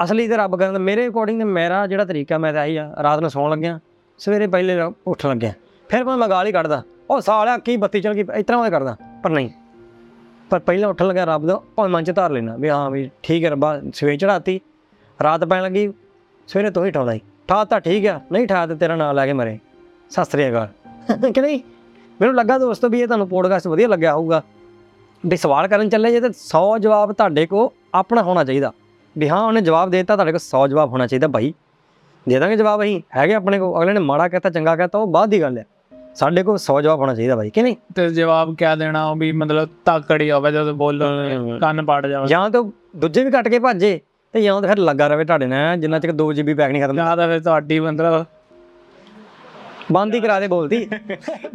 ਅਸਲੀ 0.05 0.29
ਤੇ 0.29 0.37
ਰੱਬ 0.37 0.57
ਕਰਨ 0.59 0.79
ਮੇਰੇ 0.79 1.09
ਅਕੋਰਡਿੰਗ 1.09 1.43
ਮੇਰਾ 1.43 1.87
ਜਿਹੜਾ 1.87 2.05
ਤਰੀਕਾ 2.05 2.39
ਮੈਂ 2.39 2.53
ਤਾਂ 2.53 2.61
ਆਹੀ 2.61 2.77
ਆ 2.77 2.95
ਰਾਤ 3.03 3.21
ਨੂੰ 3.21 3.31
ਸੌਣ 3.31 3.51
ਲੱਗਿਆ 3.51 3.79
ਸਵੇਰੇ 4.19 4.47
ਪਹਿਲੇ 4.47 4.77
ਰ- 4.77 4.93
ਉੱਠਣ 5.07 5.29
ਲੱਗਿਆ 5.29 5.53
ਫਿਰ 5.89 6.05
ਮੈਂ 6.05 6.29
ਗਾਲ 6.29 6.47
ਹੀ 6.47 6.53
ਕੱਢਦਾ। 6.53 6.83
ਉਹ 7.11 7.21
ਸਾਲਿਆ 7.21 7.59
ਕੀ 7.59 7.77
ਬੱਤੀ 7.77 8.01
ਚਲ 8.01 8.15
ਗਈ 8.15 8.21
ਇਸ 8.21 8.45
ਤਰ੍ਹਾਂ 8.45 8.63
ਮੈਂ 8.63 8.71
ਕਰਦਾ 8.71 8.97
ਪਰ 9.23 9.31
ਨਹੀਂ। 9.31 9.51
ਪਰ 10.51 10.59
ਪਹਿਲਾਂ 10.59 10.89
ਉੱਠਣ 10.89 11.07
ਲੱਗਿਆ 11.07 11.25
ਰੱਬ 11.25 11.47
ਦਾ 11.47 11.61
ਉਹ 11.79 11.89
ਮਨ 11.89 12.05
ਚ 12.05 12.11
ਧਾਰ 12.11 12.31
ਲੈਣਾ 12.31 12.57
ਵੀ 12.57 12.69
ਹਾਂ 12.69 12.91
ਵੀ 12.91 13.11
ਠੀਕ 13.23 13.45
ਹੈ 13.45 13.51
ਰੱਬਾ 13.51 13.81
ਸਵੇਰ 13.95 14.17
ਚੜਾਤੀ 14.17 14.61
ਰਾਤ 15.23 15.45
ਪੈਣ 15.45 15.63
ਲੱਗੀ 15.63 15.93
ਸਵੇਰੇ 16.49 16.71
ਤੂੰ 16.71 16.85
ਹੀ 16.87 16.91
ਠਾਉਂਦਾ 16.91 17.13
ਹੀ 17.13 17.21
ਠਾ 17.49 17.65
ਤਾਂ 17.65 17.81
ਠੀਕ 17.81 18.07
ਆ 18.07 18.21
ਨਹੀਂ 18.33 18.47
ਠਾ 18.47 18.67
ਤੇ 18.67 18.75
ਤੇਰਾ 18.75 18.97
ਨਾਂ 18.97 19.15
ਲੈ 19.15 19.27
ਕੇ 19.27 19.33
ਮਰੇ। 19.33 19.59
ਸਤਿ 20.11 20.25
ਸ੍ਰੀ 20.25 20.49
ਅਕਾਲ। 20.51 20.69
ਕਿ 21.35 21.41
ਨਹੀਂ? 21.41 21.61
ਮੈਨੂੰ 22.21 22.35
ਲੱਗਾ 22.35 22.59
ਦੋਸਤੋ 22.59 22.89
ਵੀ 22.89 23.01
ਇਹ 23.01 23.07
ਤੁਹਾਨੂੰ 23.07 23.29
ਪੋਡਕਾਸਟ 23.29 23.67
ਵਧੀਆ 23.67 23.89
ਲੱਗਿਆ 23.89 24.15
ਹੋਊਗਾ। 24.15 24.43
ਵੀ 25.27 25.37
ਸਵਾਲ 25.37 25.69
ਕਰਨ 25.69 25.89
ਚੱਲੇ 25.89 26.11
ਜੇ 26.11 26.21
ਤੇ 26.21 26.29
100 26.29 26.63
ਜਵਾਬ 26.81 27.13
ਤੁਹਾਡੇ 27.13 27.47
ਕੋ 27.47 27.73
ਆਪਣਾ 27.95 28.23
ਹੋਣਾ 28.23 28.45
ਚਾਹੀਦਾ। 28.45 28.73
ਵੀ 29.19 29.29
ਹਾਂ 29.29 29.43
ਉਹਨੇ 29.43 29.61
ਜਵਾਬ 29.61 29.91
ਦੇ 29.91 29.99
ਦਿੱਤਾ 29.99 30.17
ਤੁਹਾਡੇ 30.17 30.33
ਕੋਲ 30.33 30.41
100 30.41 30.67
ਜਵਾਬ 30.69 30.91
ਹੋਣਾ 30.91 31.07
ਚਾਹੀਦਾ 31.07 31.29
ਭਾਈ 31.29 31.53
ਦੇ 32.29 32.39
ਦਾਂਗੇ 32.39 32.57
ਜਵਾਬ 32.57 32.83
ਅਸੀਂ 32.83 33.01
ਹੈਗੇ 33.17 33.35
ਆਪਣੇ 33.35 33.59
ਕੋਲ। 33.59 33.83
ਅਗਲੇ 33.83 33.93
ਨੇ 33.93 34.01
ਮਾੜਾ 34.01 34.29
ਕਹਤਾ 34.29 34.51
ਚੰਗਾ 34.51 34.77
ਕਹਤਾ 34.77 34.99
ਉਹ 34.99 35.07
ਬਾਅਦ 35.07 35.31
ਦੀ 35.31 35.41
ਗੱਲ 35.41 35.59
ਹੈ 35.59 35.65
ਸਾਡੇ 36.15 36.43
ਕੋਲ 36.43 36.59
100 36.59 36.81
ਜਵਾਬ 36.83 36.99
ਹੋਣਾ 37.01 37.15
ਚਾਹੀਦਾ 37.15 37.37
ਭਾਈ 37.37 37.51
ਕਿ 37.51 37.63
ਨਹੀਂ? 37.63 37.77
ਤੇ 37.95 38.09
ਜਵਾਬ 38.09 38.55
ਕਿਆ 38.57 38.75
ਦੇਣਾ 38.75 39.05
ਉਹ 39.11 39.17
ਵੀ 39.17 39.31
ਮਤਲਬ 39.33 39.69
ਤਾਕੜੀ 39.85 40.31
ਹੋਵੇ 40.31 40.53
ਜਦੋਂ 40.53 40.75
ਬੋਲੋ 40.75 41.05
ਕੰਨ 41.61 41.85
ਪਾੜ 41.85 42.07
ਜਾਵੇ। 42.07 42.27
ਜਾਂ 42.27 42.51
ਤਾਂ 42.51 42.63
ਦੂਜੇ 42.97 43.25
ਵੀ 43.25 43.31
ਕੱਟ 43.31 43.49
ਕੇ 43.49 43.59
ਭਾਜੇ 43.59 44.01
ਤੇ 44.33 44.43
ਜਾਂ 44.43 44.61
ਤਾਂ 44.63 44.69
ਫਿਰ 44.69 44.79
ਲੱਗਾ 44.79 45.09
ਰਵੇ 45.09 45.25
ਤੁਹਾਡੇ 45.25 45.47
ਨਾਲ 45.47 45.77
ਜਿੰਨਾ 45.77 45.99
ਚਿਰ 45.99 46.13
2 46.23 46.29
GB 46.31 46.57
ਪੈਕ 46.57 46.71
ਨਹੀਂ 46.71 46.83
ਖਤਮ 46.83 46.97
ਜਾਂ 46.97 47.17
ਤਾਂ 47.17 47.29
ਫਿਰ 47.29 47.41
ਤੁਹਾਡੀ 47.41 47.81
ਮਤਲਬ 47.81 48.25
ਬੰਦ 49.93 50.15
ਹੀ 50.15 50.21
ਕਰਾ 50.21 50.41
ਦੇ 50.41 50.49
ਬੋਲਦੀ 50.49 50.89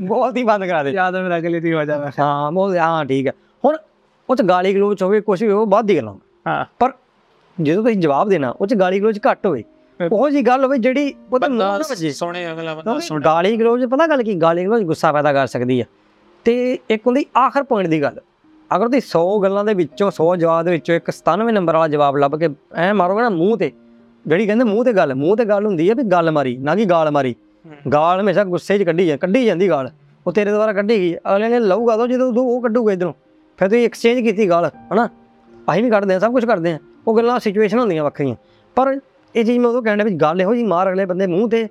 ਬੋਲਦੀ 0.01 0.43
ਬੰਦ 0.43 0.65
ਕਰਾ 0.65 0.83
ਦੇ। 0.83 0.91
ਜਾਂ 0.91 1.11
ਤਾਂ 1.11 1.23
ਫਿਰ 1.23 1.37
ਅਗਲੀ 1.37 1.59
ਦੀ 1.59 1.73
ਹੋ 1.73 1.83
ਜਾਵੇ 1.85 2.11
ਹਾਂ 2.19 2.51
ਬੋਲ 2.51 2.77
ਹਾਂ 2.77 3.05
ਠੀਕ 3.05 3.27
ਹੈ 3.27 3.31
ਹੁਣ 3.65 3.77
ਉਹ 4.29 4.35
ਚ 4.35 4.41
ਗਾਲੀ 4.41 4.73
ਗਲੋਚ 4.73 5.03
ਹੋਵੇ 5.03 5.21
ਕੁਛ 5.21 5.43
ਵੀ 5.43 5.51
ਹੋਵੇ 5.51 5.65
ਬਾਅਦ 5.65 5.85
ਦੀ 5.85 5.97
ਗੱਲਾਂ 5.97 6.13
ਹਾਂ। 6.47 6.65
ਪਰ 6.79 6.91
ਜਦੋਂ 7.61 7.83
ਤੁਸੀਂ 7.83 7.97
ਜਵਾਬ 7.97 8.29
ਦੇਣਾ 8.29 8.49
ਉਹ 8.61 8.67
ਚ 8.67 8.73
ਗਾਲੀ 8.73 8.99
ਗਲੋਚ 8.99 9.19
ਘੱਟ 9.31 9.45
ਹੋਵੇ। 9.45 9.63
ਉਹ 10.11 10.29
ਜੀ 10.29 10.41
ਗੱਲ 10.41 10.63
ਹੋਵੇ 10.63 10.77
ਜਿਹੜੀ 10.77 11.13
ਉਹ 11.33 11.39
ਤਾਂ 11.39 11.49
ਨਾ 11.49 11.77
ਵੱਜੇ। 11.77 12.11
ਸੋਹਣੇ 12.11 12.51
ਅਗਲਾ 12.51 12.75
ਬੰਦਾ 12.75 12.99
ਕਿਉਂਕਿ 12.99 13.23
ਗਾਲੀ 13.25 13.57
ਗਲੋਚ 13.57 13.85
ਪਤਾ 13.85 14.07
ਗੱਲ 14.07 14.23
ਕੀ? 14.23 14.35
ਗਾਲੀ 14.35 14.65
ਗਲੋਚ 14.65 14.83
ਗੁੱਸਾ 14.83 15.11
ਪੈਦਾ 15.11 15.33
ਕਰ 15.33 15.47
ਸਕਦੀ 15.47 15.81
ਆ। 15.81 15.85
ਤੇ 16.45 16.77
ਇੱਕ 16.89 17.07
ਹੁੰਦੀ 17.07 17.25
ਆਖਰ 17.37 17.63
ਪੁਆਇੰਟ 17.63 17.89
ਦੀ 17.89 18.01
ਗੱਲ। 18.01 18.19
ਅਗਰ 18.75 18.85
ਤੁਸੀਂ 18.85 19.01
100 19.01 19.39
ਗੱਲਾਂ 19.43 19.65
ਦੇ 19.65 19.73
ਵਿੱਚੋਂ 19.73 20.11
100 20.11 20.35
ਜਵਾਬ 20.35 20.65
ਦੇ 20.65 20.71
ਵਿੱਚੋਂ 20.71 20.95
ਇੱਕ 20.95 21.11
97 21.11 21.51
ਨੰਬਰ 21.51 21.73
ਵਾਲਾ 21.73 21.87
ਜਵਾਬ 21.87 22.17
ਲੱਭ 22.17 22.35
ਕੇ 22.35 22.49
ਐ 22.75 22.93
ਮਾਰੋਗੇ 22.93 23.21
ਨਾ 23.21 23.29
ਮੂੰਹ 23.29 23.57
ਤੇ 23.57 23.71
ਜਿਹੜੀ 24.27 24.45
ਕਹਿੰਦੇ 24.45 24.63
ਮੂੰਹ 24.63 24.85
ਤੇ 24.85 24.93
ਗੱਲ 24.93 25.15
ਮੂੰਹ 25.15 25.35
ਤੇ 25.37 25.45
ਗੱਲ 25.45 25.65
ਹੁੰਦੀ 25.65 25.89
ਆ 25.89 25.93
ਵੀ 25.93 26.03
ਗੱਲ 26.03 26.31
ਮਾਰੀ 26.31 26.57
ਨਾ 26.57 26.75
ਕਿ 26.75 26.85
ਗਾਲ 26.85 27.11
ਮਾਰੀ। 27.11 27.35
ਗਾਲ 27.93 28.21
ਹਮੇਸ਼ਾ 28.21 28.43
ਗੁੱਸੇ 28.43 28.77
'ਚ 28.77 28.83
ਕੱਢੀ 28.83 29.05
ਜਾ 29.07 29.17
ਕੱਢੀ 29.17 29.45
ਜਾਂਦੀ 29.45 29.69
ਗਾਲ। 29.69 29.89
ਉਹ 30.27 30.31
ਤੇਰੇ 30.31 30.51
ਦੁਆਰਾ 30.51 30.73
ਕੱਢੀ 30.73 30.97
ਗਈ। 30.97 31.15
ਅਗਲੇ 31.15 31.49
ਨੇ 31.49 31.59
ਲਊਗਾ 31.59 31.97
ਤਾਂ 31.97 32.07
ਜਦੋਂ 32.07 32.27
ਉਦੋਂ 32.27 32.43
ਉਹ 32.45 32.61
ਕੱਢੂਗਾ 32.61 32.93
ਇਧਰੋਂ। 32.93 33.13
ਫਿਰ 33.59 33.67
ਤੁਸੀਂ 33.67 33.85
ਐਕਸਚੇਂਜ 33.85 34.19
ਕੀਤੀ 34.19 34.49
ਗਾਲ, 34.49 34.69
ਹਨਾ? 34.93 35.05
ਅਸੀਂ 35.71 35.83
ਵੀ 35.83 35.89
ਕੱਢਦੇ 35.89 36.13
ਆ 36.13 36.19
ਸਭ 36.19 36.31
ਕੁਝ 36.31 36.45
ਕਰਦੇ 36.45 36.71
ਆ 36.71 36.79
ਉਹ 37.07 37.17
ਗੱਲਾਂ 37.17 37.39
ਸਿਚੁਏਸ਼ਨ 37.39 37.79
ਹੁੰਦੀਆਂ 37.79 38.03
ਵੱਖਰੀਆਂ। 38.03 38.35
ਪਰ 38.75 38.99
ਇਹ 39.35 39.45
ਚੀਜ਼ 39.45 39.59
ਮੈਂ 39.59 39.69
ਉਦੋਂ 39.69 39.81
ਕਹਿੰਦਾ 39.83 40.03
ਵੀ 40.03 40.11
ਗੱਲ 40.11 40.41
ਇਹੋ 40.41 40.55
ਜੀ 40.55 40.63
ਮਾਰ 40.63 40.89
ਅਗਲੇ 40.89 41.05
ਬੰਦੇ 41.05 41.27
ਮੂੰਹ 41.27 41.49
ਤੇ। 41.49 41.67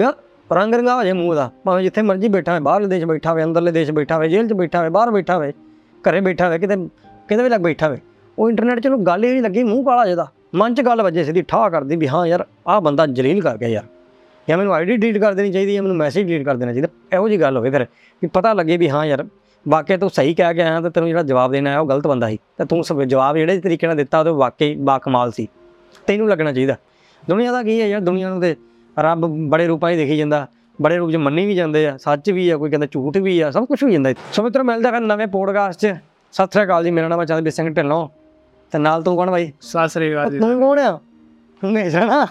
ਯਾਰ 0.00 0.14
ਰੰਗ 0.52 0.74
ਰੰਗਾ 0.74 0.96
ਹੋ 0.96 1.02
ਜਾਏ 1.02 1.12
ਮੂੰਹ 1.12 1.34
ਦਾ 1.34 1.50
ਭਾਵੇਂ 1.64 1.82
ਜਿੱਥੇ 1.82 2.02
ਮਰਜ਼ੀ 2.02 2.28
ਬੈਠਾ 2.28 2.52
ਹੋਵੇ, 2.52 2.60
ਬਾਹਰਲੇ 2.60 2.86
ਦੇਸ਼ 2.86 3.04
ਬੈਠਾ 3.04 3.30
ਹੋਵੇ, 3.30 3.44
ਅੰਦਰਲੇ 3.44 3.72
ਦੇਸ਼ 3.72 3.90
ਬੈਠਾ 3.90 4.16
ਹੋਵੇ, 4.16 4.28
ਜੇਲ੍ਹ 4.28 4.48
'ਚ 4.48 4.52
ਬੈਠਾ 4.52 4.78
ਹੋਵੇ, 4.78 4.90
ਬਾਹਰ 4.90 5.10
ਬੈਠਾ 5.10 5.36
ਹੋਵੇ, 5.36 5.52
ਘਰੇ 6.04 6.20
ਬੈਠਾ 6.20 6.46
ਹੋਵੇ, 6.46 6.58
ਕਿਤੇ 6.58 6.76
ਕਿਤੇ 7.28 7.42
ਵੀ 7.42 7.48
ਲੱਗ 7.48 7.60
ਬੈਠਾ 7.60 7.86
ਹੋਵੇ। 7.86 7.98
ਉਹ 8.38 8.50
ਇੰਟਰਨੈਟ 8.50 8.80
'ਚ 8.80 8.86
ਉਹਨੂੰ 8.86 9.06
ਗੱਲ 9.06 9.24
ਹੀ 9.24 9.30
ਨਹੀਂ 9.32 9.42
ਲੱਗੀ, 9.42 9.64
ਮੂੰਹ 9.64 9.84
ਕਾਲਾ 9.84 10.06
ਜਿਹਦਾ। 10.06 10.26
ਮਨ 10.54 10.74
'ਚ 10.74 10.80
ਗੱਲ 10.80 11.02
ਵੱਜੇ 11.02 11.24
ਸਿੱਧੀ, 11.24 11.42
ਠਾਹ 11.42 11.70
ਕਰਦੀ 11.70 11.96
ਵੀ 11.96 12.08
ਹਾਂ 12.08 12.26
ਯਾਰ, 12.26 12.46
ਆਹ 12.66 12.80
ਬੰਦਾ 12.80 13.06
ਜਲੀਲ 13.06 13.40
ਕਰ 13.40 13.58
ਗਿਆ 13.58 13.68
ਯਾਰ। 13.68 13.84
ਜਾਂ 14.48 14.58
ਮੈਨੂੰ 14.58 14.74
ਆਈਡੀ 14.74 14.96
ਡਿਲੀਟ 14.96 15.18
ਕਰ 15.18 15.34
ਦੇਣੀ 15.34 15.52
ਚਾਹੀਦੀ 15.52 15.76
ਹੈ 15.76 15.82
ਮੈਨੂੰ 15.82 15.96
ਮੈਸੇਜ 15.96 16.26
ਡਿਲੀਟ 16.26 16.44
ਕਰ 16.46 16.56
ਦੇਣਾ 16.56 16.72
ਚਾਹੀਦਾ 16.72 16.88
ਇਹੋ 17.12 17.28
ਜੀ 17.28 17.40
ਗੱਲ 17.40 17.56
ਹੋਵੇ 17.56 17.70
ਫਿਰ 17.70 17.86
ਵੀ 18.22 18.28
ਪਤਾ 18.28 18.52
ਲੱਗੇ 18.52 18.76
ਵੀ 18.76 18.88
ਹਾਂ 18.90 19.04
ਯਾਰ 19.06 19.24
ਵਾਕਿਆ 19.66 19.96
ਤੂੰ 19.96 20.10
ਸਹੀ 20.10 20.34
ਕਹਿ 20.34 20.54
ਕੇ 20.54 20.62
ਆਇਆ 20.62 20.80
ਤੇ 20.80 20.90
ਤੈਨੂੰ 20.90 21.08
ਜਿਹੜਾ 21.08 21.22
ਜਵਾਬ 21.22 21.52
ਦੇਣਾ 21.52 21.70
ਆਇਆ 21.70 21.80
ਉਹ 21.80 21.88
ਗਲਤ 21.88 22.06
ਬੰਦਾ 22.06 22.28
ਸੀ 22.28 22.38
ਤੇ 22.58 22.64
ਤੂੰ 22.64 23.06
ਜਵਾਬ 23.08 23.36
ਜਿਹੜੇ 23.36 23.58
ਤਰੀਕੇ 23.60 23.86
ਨਾਲ 23.86 23.96
ਦਿੱਤਾ 23.96 24.20
ਉਹ 24.20 24.36
ਵਾਕਈ 24.36 24.74
ਬਾ 24.74 24.98
ਕਮਾਲ 24.98 25.30
ਸੀ 25.32 25.48
ਤੈਨੂੰ 26.06 26.28
ਲੱਗਣਾ 26.28 26.52
ਚਾਹੀਦਾ। 26.52 26.76
ਦੁਨੀਆ 27.22 27.52
ਦਾ 27.52 27.62
ਕੀ 27.62 27.80
ਹੈ 27.80 27.86
ਯਾਰ 27.86 28.00
ਦੁਨੀਆ 28.00 28.28
ਨੂੰ 28.28 28.40
ਤੇ 28.40 28.54
ਰੱਬ 28.96 29.26
ਬੜੇ 29.50 29.66
ਰੂਪਾਂ 29.66 29.92
'ਚ 29.92 29.96
ਦੇਖੀ 29.96 30.16
ਜਾਂਦਾ 30.16 30.46
ਬੜੇ 30.78 30.96
ਰੂਪ 30.96 31.10
'ਚ 31.10 31.16
ਮੰਨੀ 31.16 31.46
ਵੀ 31.46 31.54
ਜਾਂਦੇ 31.54 31.86
ਆ 31.86 31.96
ਸੱਚ 31.96 32.30
ਵੀ 32.30 32.48
ਆ 32.50 32.56
ਕੋਈ 32.56 32.70
ਕਹਿੰਦਾ 32.70 32.86
ਝੂਠ 32.86 33.16
ਵੀ 33.16 33.40
ਆ 33.40 33.50
ਸਭ 33.50 33.64
ਕੁਝ 33.64 33.82
ਹੋ 33.84 33.88
ਜਾਂਦਾ 33.88 34.12
ਸੋ 34.32 34.42
ਮਿੱਤਰੋ 34.42 34.64
ਮਿਲਦਾ 34.64 34.90
ਹਾਂ 34.90 35.00
ਨਵੇਂ 35.00 35.26
ਪੋਡਕਾਸਟ 35.26 35.80
'ਚ। 35.80 35.94
ਸਤਿ 36.34 36.46
ਸ੍ਰੀ 36.52 36.62
ਅਕਾਲ 36.64 36.84
ਜੀ 36.84 36.90
ਮੇਰਾ 36.90 37.08
ਨਾਮ 37.08 37.20
ਹੈ 37.20 37.24
ਚੰਦਬੀਰ 37.24 37.52
ਸਿੰਘ 37.52 37.68
ਢਿੱਲੋਂ 37.74 38.08
ਤੇ 38.72 38.78
ਨਾਲ 38.78 39.02
ਤੂੰ 39.02 39.16
ਕੌਣ 39.16 39.30
ਬਾਈ? 39.30 39.52
ਸਤਿ 39.60 39.88
ਸ੍ਰੀ 39.88 40.12
ਅਕਾਲ 40.12 40.30
ਜੀ। 40.30 40.38
ਤੂੰ 40.38 40.58
ਕੌਣ 40.60 40.78
ਆ? 40.78 40.98
ਹਮੇਸ਼ਾ 41.64 42.04
ਨਾ 42.04 42.26